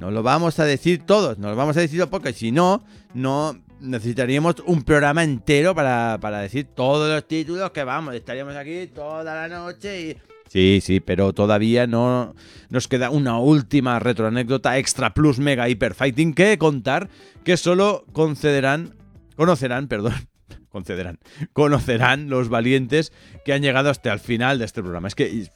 no 0.00 0.10
lo 0.10 0.24
vamos 0.24 0.58
a 0.58 0.64
decir 0.64 1.04
todos, 1.06 1.38
no 1.38 1.50
lo 1.50 1.56
vamos 1.56 1.76
a 1.76 1.80
decir 1.80 2.04
porque 2.10 2.32
si 2.32 2.50
no, 2.50 2.84
no 3.14 3.56
necesitaríamos 3.78 4.56
un 4.66 4.82
programa 4.82 5.22
entero 5.22 5.76
para, 5.76 6.18
para 6.20 6.40
decir 6.40 6.66
todos 6.74 7.08
los 7.08 7.28
títulos 7.28 7.70
que 7.70 7.84
vamos, 7.84 8.16
estaríamos 8.16 8.56
aquí 8.56 8.88
toda 8.88 9.22
la 9.22 9.46
noche 9.46 10.00
y 10.00 10.31
Sí, 10.52 10.80
sí, 10.82 11.00
pero 11.00 11.32
todavía 11.32 11.86
no 11.86 12.34
nos 12.68 12.86
queda 12.86 13.08
una 13.08 13.38
última 13.38 13.98
retroanécdota 14.00 14.76
extra 14.76 15.14
plus 15.14 15.38
mega 15.38 15.66
hiper 15.66 15.94
fighting 15.94 16.34
que 16.34 16.58
contar 16.58 17.08
que 17.42 17.56
solo 17.56 18.04
concederán, 18.12 18.94
conocerán, 19.34 19.88
perdón, 19.88 20.12
concederán, 20.68 21.18
conocerán 21.54 22.28
los 22.28 22.50
valientes 22.50 23.14
que 23.46 23.54
han 23.54 23.62
llegado 23.62 23.88
hasta 23.88 24.12
el 24.12 24.20
final 24.20 24.58
de 24.58 24.66
este 24.66 24.82
programa. 24.82 25.08
Es 25.08 25.14
que 25.14 25.48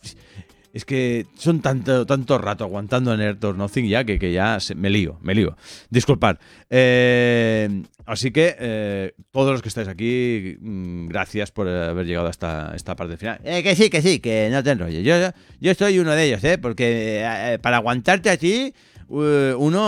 es 0.76 0.84
que 0.84 1.24
son 1.38 1.62
tanto, 1.62 2.04
tanto 2.04 2.36
rato 2.36 2.64
aguantando 2.64 3.14
en 3.14 3.22
Earth 3.22 3.42
or 3.44 3.56
Nothing 3.56 3.88
ya 3.88 4.04
que, 4.04 4.18
que 4.18 4.30
ya 4.30 4.58
me 4.76 4.90
lío, 4.90 5.18
me 5.22 5.34
lío. 5.34 5.56
Disculpad. 5.88 6.36
Eh, 6.68 7.82
así 8.04 8.30
que 8.30 8.54
eh, 8.58 9.14
todos 9.30 9.52
los 9.52 9.62
que 9.62 9.70
estáis 9.70 9.88
aquí, 9.88 10.58
mm, 10.60 11.08
gracias 11.08 11.50
por 11.50 11.66
haber 11.66 12.04
llegado 12.04 12.26
hasta 12.26 12.74
esta 12.76 12.94
parte 12.94 13.16
final. 13.16 13.40
Eh, 13.42 13.62
que 13.62 13.74
sí, 13.74 13.88
que 13.88 14.02
sí, 14.02 14.18
que 14.20 14.50
no 14.52 14.62
te 14.62 14.72
enrolles. 14.72 15.02
Yo, 15.02 15.14
yo 15.60 15.74
soy 15.74 15.98
uno 15.98 16.12
de 16.12 16.24
ellos, 16.24 16.44
¿eh? 16.44 16.58
Porque 16.58 17.22
eh, 17.24 17.58
para 17.58 17.78
aguantarte 17.78 18.28
así, 18.28 18.74
uno, 19.08 19.80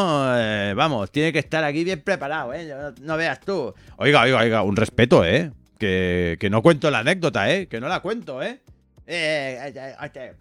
vamos, 0.75 1.13
tiene 1.13 1.35
que 1.35 1.41
estar 1.41 1.65
aquí 1.65 1.85
bien 1.85 2.01
preparado, 2.01 2.55
¿eh? 2.55 2.65
No, 2.67 2.95
no, 3.03 3.17
veas 3.19 3.41
tú. 3.41 3.75
Oiga, 3.99 4.23
oiga, 4.23 4.39
oiga, 4.39 4.63
un 4.63 4.75
respeto, 4.75 5.23
¿eh? 5.23 5.53
Que, 5.79 6.39
que 6.41 6.49
no 6.49 6.63
cuento 6.63 6.91
la 6.91 7.01
anécdota, 7.01 7.53
¿eh? 7.53 7.69
Que 7.69 7.79
no 7.79 7.89
la 7.89 8.01
cuento, 8.01 8.43
¿eh? 8.43 8.61
Eh, 9.07 9.73
eh, 9.75 9.95
eh 10.15 10.33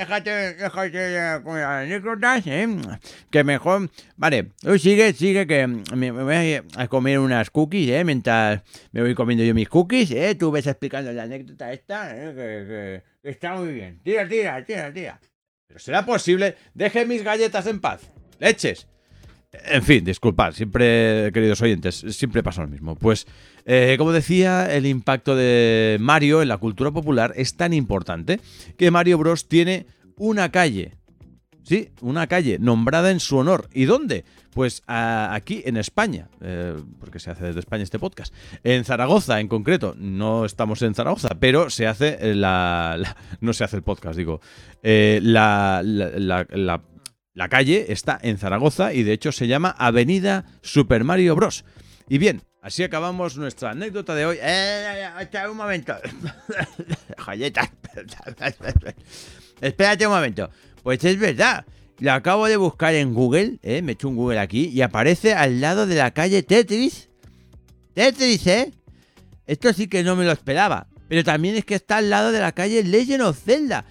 Déjate, 0.00 0.54
déjate 0.54 1.10
las 1.10 1.44
anécdotas, 1.46 2.46
¿eh? 2.46 2.66
Que 3.30 3.44
mejor. 3.44 3.90
Vale, 4.16 4.46
tú 4.58 4.78
sigue, 4.78 5.12
sigue, 5.12 5.46
que 5.46 5.66
me, 5.66 6.10
voy 6.10 6.58
a 6.74 6.88
comer 6.88 7.18
unas 7.18 7.50
cookies, 7.50 7.90
¿eh? 7.90 8.02
Mientras 8.02 8.62
me 8.92 9.02
voy 9.02 9.14
comiendo 9.14 9.44
yo 9.44 9.52
mis 9.52 9.68
cookies, 9.68 10.10
¿eh? 10.12 10.34
Tú 10.36 10.50
ves 10.50 10.66
explicando 10.66 11.12
la 11.12 11.24
anécdota 11.24 11.70
esta, 11.70 12.16
¿eh? 12.16 12.32
Que, 12.34 13.02
que, 13.22 13.30
está 13.30 13.56
muy 13.56 13.74
bien. 13.74 14.00
Tira, 14.02 14.26
tira, 14.26 14.64
tira, 14.64 14.90
tira. 14.90 15.20
Pero 15.66 15.78
será 15.78 16.06
posible. 16.06 16.56
Deje 16.72 17.04
mis 17.04 17.22
galletas 17.22 17.66
en 17.66 17.78
paz. 17.78 18.10
Leches. 18.38 18.88
En 19.52 19.82
fin, 19.82 20.04
disculpad, 20.04 20.52
siempre, 20.52 21.30
queridos 21.32 21.60
oyentes, 21.60 22.04
siempre 22.10 22.42
pasa 22.42 22.62
lo 22.62 22.68
mismo. 22.68 22.94
Pues, 22.94 23.26
eh, 23.64 23.96
como 23.98 24.12
decía, 24.12 24.72
el 24.72 24.86
impacto 24.86 25.34
de 25.34 25.96
Mario 26.00 26.40
en 26.40 26.48
la 26.48 26.58
cultura 26.58 26.92
popular 26.92 27.32
es 27.34 27.56
tan 27.56 27.72
importante 27.72 28.40
que 28.78 28.92
Mario 28.92 29.18
Bros. 29.18 29.48
tiene 29.48 29.86
una 30.16 30.52
calle. 30.52 30.92
Sí, 31.64 31.90
una 32.00 32.26
calle 32.26 32.58
nombrada 32.58 33.10
en 33.10 33.20
su 33.20 33.36
honor. 33.36 33.68
¿Y 33.72 33.84
dónde? 33.84 34.24
Pues 34.54 34.82
aquí 34.86 35.62
en 35.64 35.76
España, 35.76 36.28
eh, 36.40 36.74
porque 36.98 37.20
se 37.20 37.30
hace 37.30 37.46
desde 37.46 37.60
España 37.60 37.84
este 37.84 37.98
podcast. 37.98 38.34
En 38.64 38.84
Zaragoza, 38.84 39.40
en 39.40 39.48
concreto. 39.48 39.94
No 39.96 40.44
estamos 40.44 40.82
en 40.82 40.94
Zaragoza, 40.94 41.28
pero 41.38 41.70
se 41.70 41.86
hace 41.86 42.34
la. 42.34 43.16
no 43.40 43.52
se 43.52 43.64
hace 43.64 43.76
el 43.76 43.82
podcast, 43.82 44.16
digo. 44.16 44.40
Eh, 44.82 45.20
la, 45.22 45.82
la, 45.84 46.46
la 46.50 46.82
calle 47.48 47.86
está 47.88 48.18
en 48.22 48.38
Zaragoza 48.38 48.92
y 48.92 49.02
de 49.02 49.12
hecho 49.12 49.32
se 49.32 49.46
llama 49.46 49.74
Avenida 49.78 50.44
Super 50.62 51.04
Mario 51.04 51.36
Bros. 51.36 51.64
Y 52.08 52.18
bien, 52.18 52.42
así 52.62 52.82
acabamos 52.82 53.36
nuestra 53.36 53.70
anécdota 53.70 54.14
de 54.14 54.26
hoy. 54.26 54.38
Eh, 54.40 55.08
un 55.50 55.56
momento. 55.56 55.94
Espérate 59.60 60.06
un 60.06 60.12
momento. 60.12 60.50
Pues 60.82 61.04
es 61.04 61.18
verdad. 61.18 61.64
Lo 61.98 62.12
acabo 62.12 62.46
de 62.46 62.56
buscar 62.56 62.94
en 62.94 63.12
Google, 63.12 63.58
¿eh? 63.62 63.82
me 63.82 63.92
he 63.92 63.94
hecho 63.94 64.08
un 64.08 64.16
Google 64.16 64.38
aquí, 64.38 64.68
y 64.68 64.80
aparece 64.80 65.34
al 65.34 65.60
lado 65.60 65.86
de 65.86 65.96
la 65.96 66.12
calle 66.12 66.42
Tetris. 66.42 67.10
Tetris, 67.92 68.46
¿eh? 68.46 68.72
Esto 69.46 69.72
sí 69.74 69.86
que 69.86 70.02
no 70.02 70.16
me 70.16 70.24
lo 70.24 70.32
esperaba. 70.32 70.86
Pero 71.08 71.24
también 71.24 71.56
es 71.56 71.64
que 71.64 71.74
está 71.74 71.98
al 71.98 72.08
lado 72.08 72.32
de 72.32 72.40
la 72.40 72.52
calle 72.52 72.82
Legend 72.84 73.22
of 73.22 73.38
Zelda. 73.38 73.84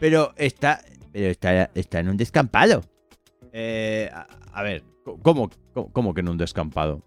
Pero 0.00 0.34
está, 0.36 0.82
pero 1.14 1.28
está, 1.28 1.70
está 1.76 2.00
en 2.00 2.08
un 2.08 2.16
descampado. 2.16 2.82
Eh, 3.52 4.10
a, 4.52 4.62
ver, 4.64 4.82
¿cómo, 5.22 5.48
¿cómo, 5.92 6.12
que 6.12 6.22
en 6.22 6.28
un 6.28 6.36
descampado? 6.36 7.04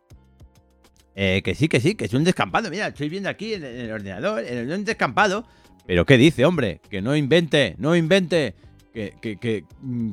Eh, 1.13 1.41
que 1.43 1.53
sí, 1.53 1.67
que 1.67 1.81
sí, 1.81 1.93
que 1.93 2.05
es 2.05 2.13
un 2.13 2.23
descampado. 2.23 2.69
Mira, 2.69 2.87
estoy 2.87 3.09
viendo 3.09 3.27
aquí 3.27 3.55
en, 3.55 3.65
el 3.65 3.91
ordenador, 3.91 4.45
en 4.45 4.71
un 4.71 4.85
descampado. 4.85 5.45
¿Pero 5.85 6.05
qué 6.05 6.17
dice, 6.17 6.45
hombre? 6.45 6.79
Que 6.89 7.01
no 7.01 7.17
invente, 7.17 7.75
no 7.79 7.97
invente. 7.97 8.55
Que, 8.93 9.13
que, 9.21 9.35
que, 9.35 9.65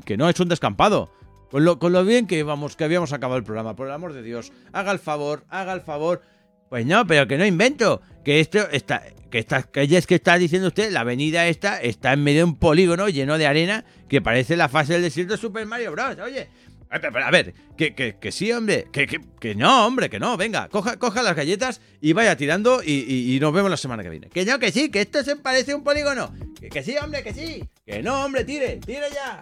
que 0.04 0.16
no 0.16 0.28
es 0.28 0.40
un 0.40 0.48
descampado. 0.48 1.12
Con 1.52 1.64
lo, 1.64 1.78
con 1.78 1.92
lo 1.92 2.04
bien 2.04 2.26
que, 2.26 2.42
vamos, 2.42 2.74
que 2.74 2.82
habíamos 2.82 3.12
acabado 3.12 3.38
el 3.38 3.44
programa, 3.44 3.76
por 3.76 3.86
el 3.86 3.92
amor 3.92 4.12
de 4.12 4.24
Dios. 4.24 4.50
Haga 4.72 4.90
el 4.90 4.98
favor, 4.98 5.44
haga 5.50 5.72
el 5.72 5.82
favor. 5.82 6.20
Pues 6.68 6.84
no, 6.84 7.06
pero 7.06 7.28
que 7.28 7.38
no 7.38 7.46
invento. 7.46 8.02
Que 8.24 8.40
esto 8.40 8.58
está. 8.72 9.04
Que 9.34 9.40
estas 9.40 9.66
calles 9.66 10.06
que 10.06 10.14
está 10.14 10.38
diciendo 10.38 10.68
usted, 10.68 10.92
la 10.92 11.00
avenida 11.00 11.48
esta, 11.48 11.82
está 11.82 12.12
en 12.12 12.22
medio 12.22 12.38
de 12.38 12.44
un 12.44 12.56
polígono 12.56 13.08
lleno 13.08 13.36
de 13.36 13.48
arena 13.48 13.84
que 14.08 14.22
parece 14.22 14.54
la 14.54 14.68
fase 14.68 14.92
del 14.92 15.02
desierto 15.02 15.32
de 15.32 15.40
Super 15.40 15.66
Mario 15.66 15.90
Bros. 15.90 16.16
Oye. 16.20 16.46
A 16.88 17.30
ver, 17.32 17.52
que, 17.76 17.96
que, 17.96 18.14
que 18.20 18.30
sí, 18.30 18.52
hombre. 18.52 18.86
Que, 18.92 19.08
que, 19.08 19.54
no, 19.56 19.88
hombre, 19.88 20.08
que 20.08 20.20
no. 20.20 20.36
Venga, 20.36 20.68
coja, 20.68 21.00
coja 21.00 21.20
las 21.24 21.34
galletas 21.34 21.80
y 22.00 22.12
vaya 22.12 22.36
tirando 22.36 22.80
y, 22.80 23.34
y, 23.34 23.40
nos 23.40 23.52
vemos 23.52 23.72
la 23.72 23.76
semana 23.76 24.04
que 24.04 24.10
viene. 24.10 24.28
Que 24.28 24.44
no, 24.44 24.60
que 24.60 24.70
sí, 24.70 24.88
que 24.88 25.00
esto 25.00 25.24
se 25.24 25.34
parece 25.34 25.74
un 25.74 25.82
polígono. 25.82 26.32
Que 26.70 26.84
sí, 26.84 26.94
hombre, 27.02 27.24
que 27.24 27.34
sí. 27.34 27.64
Que 27.84 28.04
no, 28.04 28.24
hombre, 28.24 28.44
tire, 28.44 28.76
tire 28.86 29.10
ya. 29.12 29.40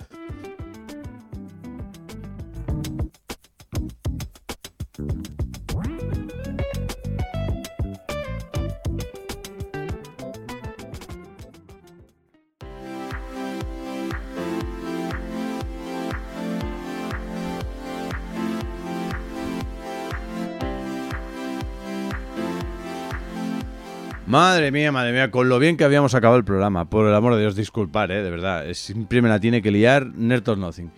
Madre 24.33 24.71
mía, 24.71 24.91
madre 24.91 25.13
mía, 25.13 25.31
con 25.31 25.51
lo 25.51 25.59
bien 25.59 25.77
que 25.77 25.85
habíamos 25.85 26.15
acabado 26.15 26.39
el 26.39 26.45
programa. 26.45 26.87
Por 26.87 27.07
el 27.07 27.15
amor 27.15 27.35
de 27.35 27.43
Dios, 27.43 27.55
disculpar, 27.55 28.11
eh, 28.11 28.23
de 28.23 28.31
verdad. 28.31 28.65
Siempre 28.73 29.21
me 29.21 29.29
la 29.29 29.39
tiene 29.39 29.61
que 29.61 29.71
liar 29.71 30.07
Nerd 30.07 30.49
or 30.49 30.57
Nothing. 30.57 30.91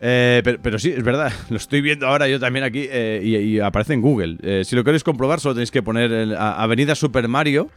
Eh, 0.00 0.42
pero, 0.60 0.76
sí, 0.80 0.90
es 0.96 1.04
verdad, 1.04 1.32
lo 1.50 1.56
estoy 1.56 1.82
viendo 1.82 2.08
ahora 2.08 2.26
yo 2.26 2.40
también 2.40 2.64
aquí 2.64 2.88
eh, 2.90 3.20
y, 3.22 3.60
aparece 3.60 3.92
en 3.92 4.00
Google. 4.00 4.38
Eh, 4.42 4.64
si 4.64 4.74
lo 4.74 4.82
queréis 4.82 5.04
comprobar, 5.04 5.38
solo 5.38 5.54
tenéis 5.54 5.70
que 5.70 5.84
poner 5.84 6.34
Avenida 6.36 6.96
Super 6.96 7.28
Mario 7.28 7.70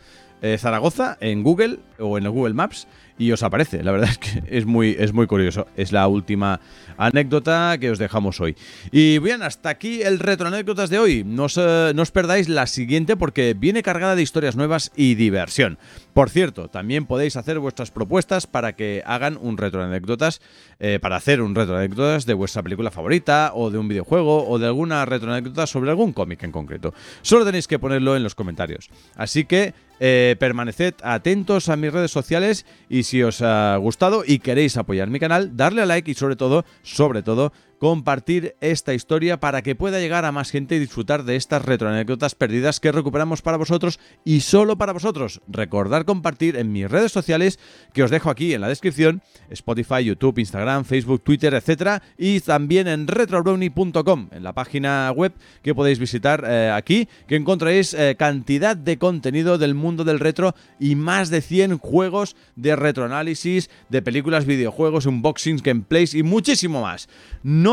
Zaragoza 0.58 1.16
en 1.22 1.42
Google 1.42 1.78
o 2.00 2.18
en 2.18 2.28
Google 2.28 2.56
Maps 2.56 2.88
y 3.18 3.32
os 3.32 3.44
aparece. 3.44 3.84
La 3.84 3.92
verdad 3.92 4.10
es 4.10 4.18
que 4.18 4.44
es 4.58 4.66
muy, 4.66 4.96
es 5.00 5.14
muy 5.14 5.28
curioso. 5.28 5.68
Es 5.76 5.92
la 5.92 6.08
última 6.08 6.60
anécdota 6.98 7.78
que 7.80 7.92
os 7.92 8.00
dejamos 8.00 8.40
hoy. 8.42 8.56
Y 8.92 9.20
bien, 9.20 9.42
hasta 9.44 9.70
aquí 9.70 10.02
el 10.02 10.20
retro 10.20 10.48
anécdotas 10.48 10.90
de 10.90 11.00
hoy. 11.00 11.24
No 11.26 11.46
os, 11.46 11.58
no 11.58 12.02
os 12.02 12.12
perdáis 12.12 12.50
la 12.50 12.68
siguiente 12.68 13.16
porque 13.18 13.54
viene 13.54 13.84
cargada 13.84 14.16
de 14.16 14.22
historias 14.22 14.56
nuevas 14.56 14.92
y 14.96 15.16
diversión. 15.16 15.78
Por 16.14 16.30
cierto, 16.30 16.68
también 16.68 17.06
podéis 17.06 17.36
hacer 17.38 17.60
vuestras 17.60 17.90
propuestas 17.90 18.46
para 18.46 18.74
que 18.74 19.02
hagan 19.06 19.38
un 19.42 19.58
retro 19.58 19.84
anécdotas, 19.84 20.42
eh, 20.80 21.00
para 21.02 21.16
hacer 21.16 21.42
un 21.42 21.56
retro 21.56 21.76
anécdotas 21.76 22.26
de 22.26 22.36
vuestra 22.36 22.62
película 22.62 22.92
favorita 22.92 23.52
o 23.56 23.72
de 23.72 23.80
un 23.80 23.88
videojuego 23.88 24.48
o 24.48 24.60
de 24.60 24.68
alguna 24.68 25.06
retro 25.06 25.32
anécdota 25.32 25.66
sobre 25.66 25.90
algún 25.90 26.14
cómic 26.14 26.44
en 26.44 26.52
concreto. 26.52 26.94
Solo 27.22 27.46
tenéis 27.46 27.68
que 27.68 27.80
ponerlo 27.80 28.16
en 28.16 28.24
los 28.24 28.36
comentarios. 28.36 28.90
Así 29.16 29.46
que 29.46 29.74
eh, 30.00 30.36
permaneced 30.40 30.96
atentos 31.02 31.70
a 31.70 31.76
mis 31.76 31.94
redes 31.94 32.12
sociales 32.12 32.66
y 32.90 33.04
os 33.22 33.42
ha 33.44 33.78
gustado 33.78 34.24
y 34.26 34.40
queréis 34.40 34.78
apoyar 34.78 35.10
mi 35.10 35.20
canal, 35.20 35.56
darle 35.56 35.84
a 35.84 35.86
like 35.86 36.10
y 36.10 36.16
sobre 36.16 36.36
todo, 36.36 36.66
sobre 36.82 37.22
todo, 37.22 37.54
compartir 37.84 38.56
esta 38.62 38.94
historia 38.94 39.42
para 39.42 39.62
que 39.62 39.76
pueda 39.76 40.00
llegar 40.00 40.24
a 40.24 40.32
más 40.32 40.52
gente 40.52 40.78
y 40.78 40.80
disfrutar 40.80 41.26
de 41.26 41.36
estas 41.36 41.66
retroanécdotas 41.66 42.34
perdidas 42.34 42.80
que 42.80 42.94
recuperamos 42.94 43.42
para 43.42 43.58
vosotros 43.58 44.00
y 44.24 44.40
solo 44.40 44.78
para 44.78 44.94
vosotros. 44.94 45.42
Recordar 45.50 46.06
compartir 46.06 46.56
en 46.56 46.72
mis 46.72 46.90
redes 46.90 47.12
sociales 47.12 47.60
que 47.92 48.02
os 48.02 48.10
dejo 48.10 48.30
aquí 48.30 48.54
en 48.54 48.62
la 48.62 48.70
descripción, 48.70 49.22
Spotify, 49.50 50.06
YouTube, 50.06 50.40
Instagram, 50.40 50.86
Facebook, 50.86 51.24
Twitter, 51.26 51.54
etcétera, 51.56 52.02
y 52.18 52.40
también 52.40 52.88
en 52.88 53.06
retrobrownie.com, 53.06 54.30
en 54.32 54.44
la 54.44 54.54
página 54.54 55.12
web 55.12 55.34
que 55.62 55.76
podéis 55.76 56.00
visitar 56.00 56.46
eh, 56.48 56.72
aquí, 56.74 57.10
que 57.28 57.36
encontraréis 57.36 57.94
eh, 57.94 58.16
cantidad 58.18 58.78
de 58.78 58.98
contenido 58.98 59.58
del 59.58 59.76
mundo 59.76 60.06
del 60.06 60.22
retro 60.22 60.56
y 60.80 60.96
más 60.96 61.30
de 61.30 61.42
100 61.42 61.80
juegos 61.80 62.38
de 62.56 62.78
retroanálisis, 62.78 63.70
de 63.90 64.02
películas, 64.02 64.46
videojuegos, 64.46 65.06
unboxings, 65.06 65.62
gameplays 65.62 66.14
y 66.14 66.24
muchísimo 66.24 66.82
más. 66.82 67.10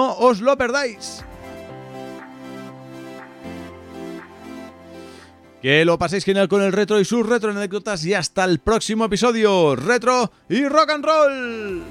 No 0.00 0.16
os 0.16 0.40
lo 0.40 0.56
perdáis. 0.56 1.22
Que 5.60 5.84
lo 5.84 5.98
paséis 5.98 6.24
genial 6.24 6.48
con 6.48 6.62
el 6.62 6.72
retro 6.72 6.98
y 6.98 7.04
sus 7.04 7.26
retro 7.26 7.50
anécdotas 7.50 8.02
y 8.06 8.14
hasta 8.14 8.44
el 8.44 8.60
próximo 8.60 9.04
episodio. 9.04 9.76
Retro 9.76 10.32
y 10.48 10.66
rock 10.66 10.90
and 10.92 11.04
roll. 11.04 11.82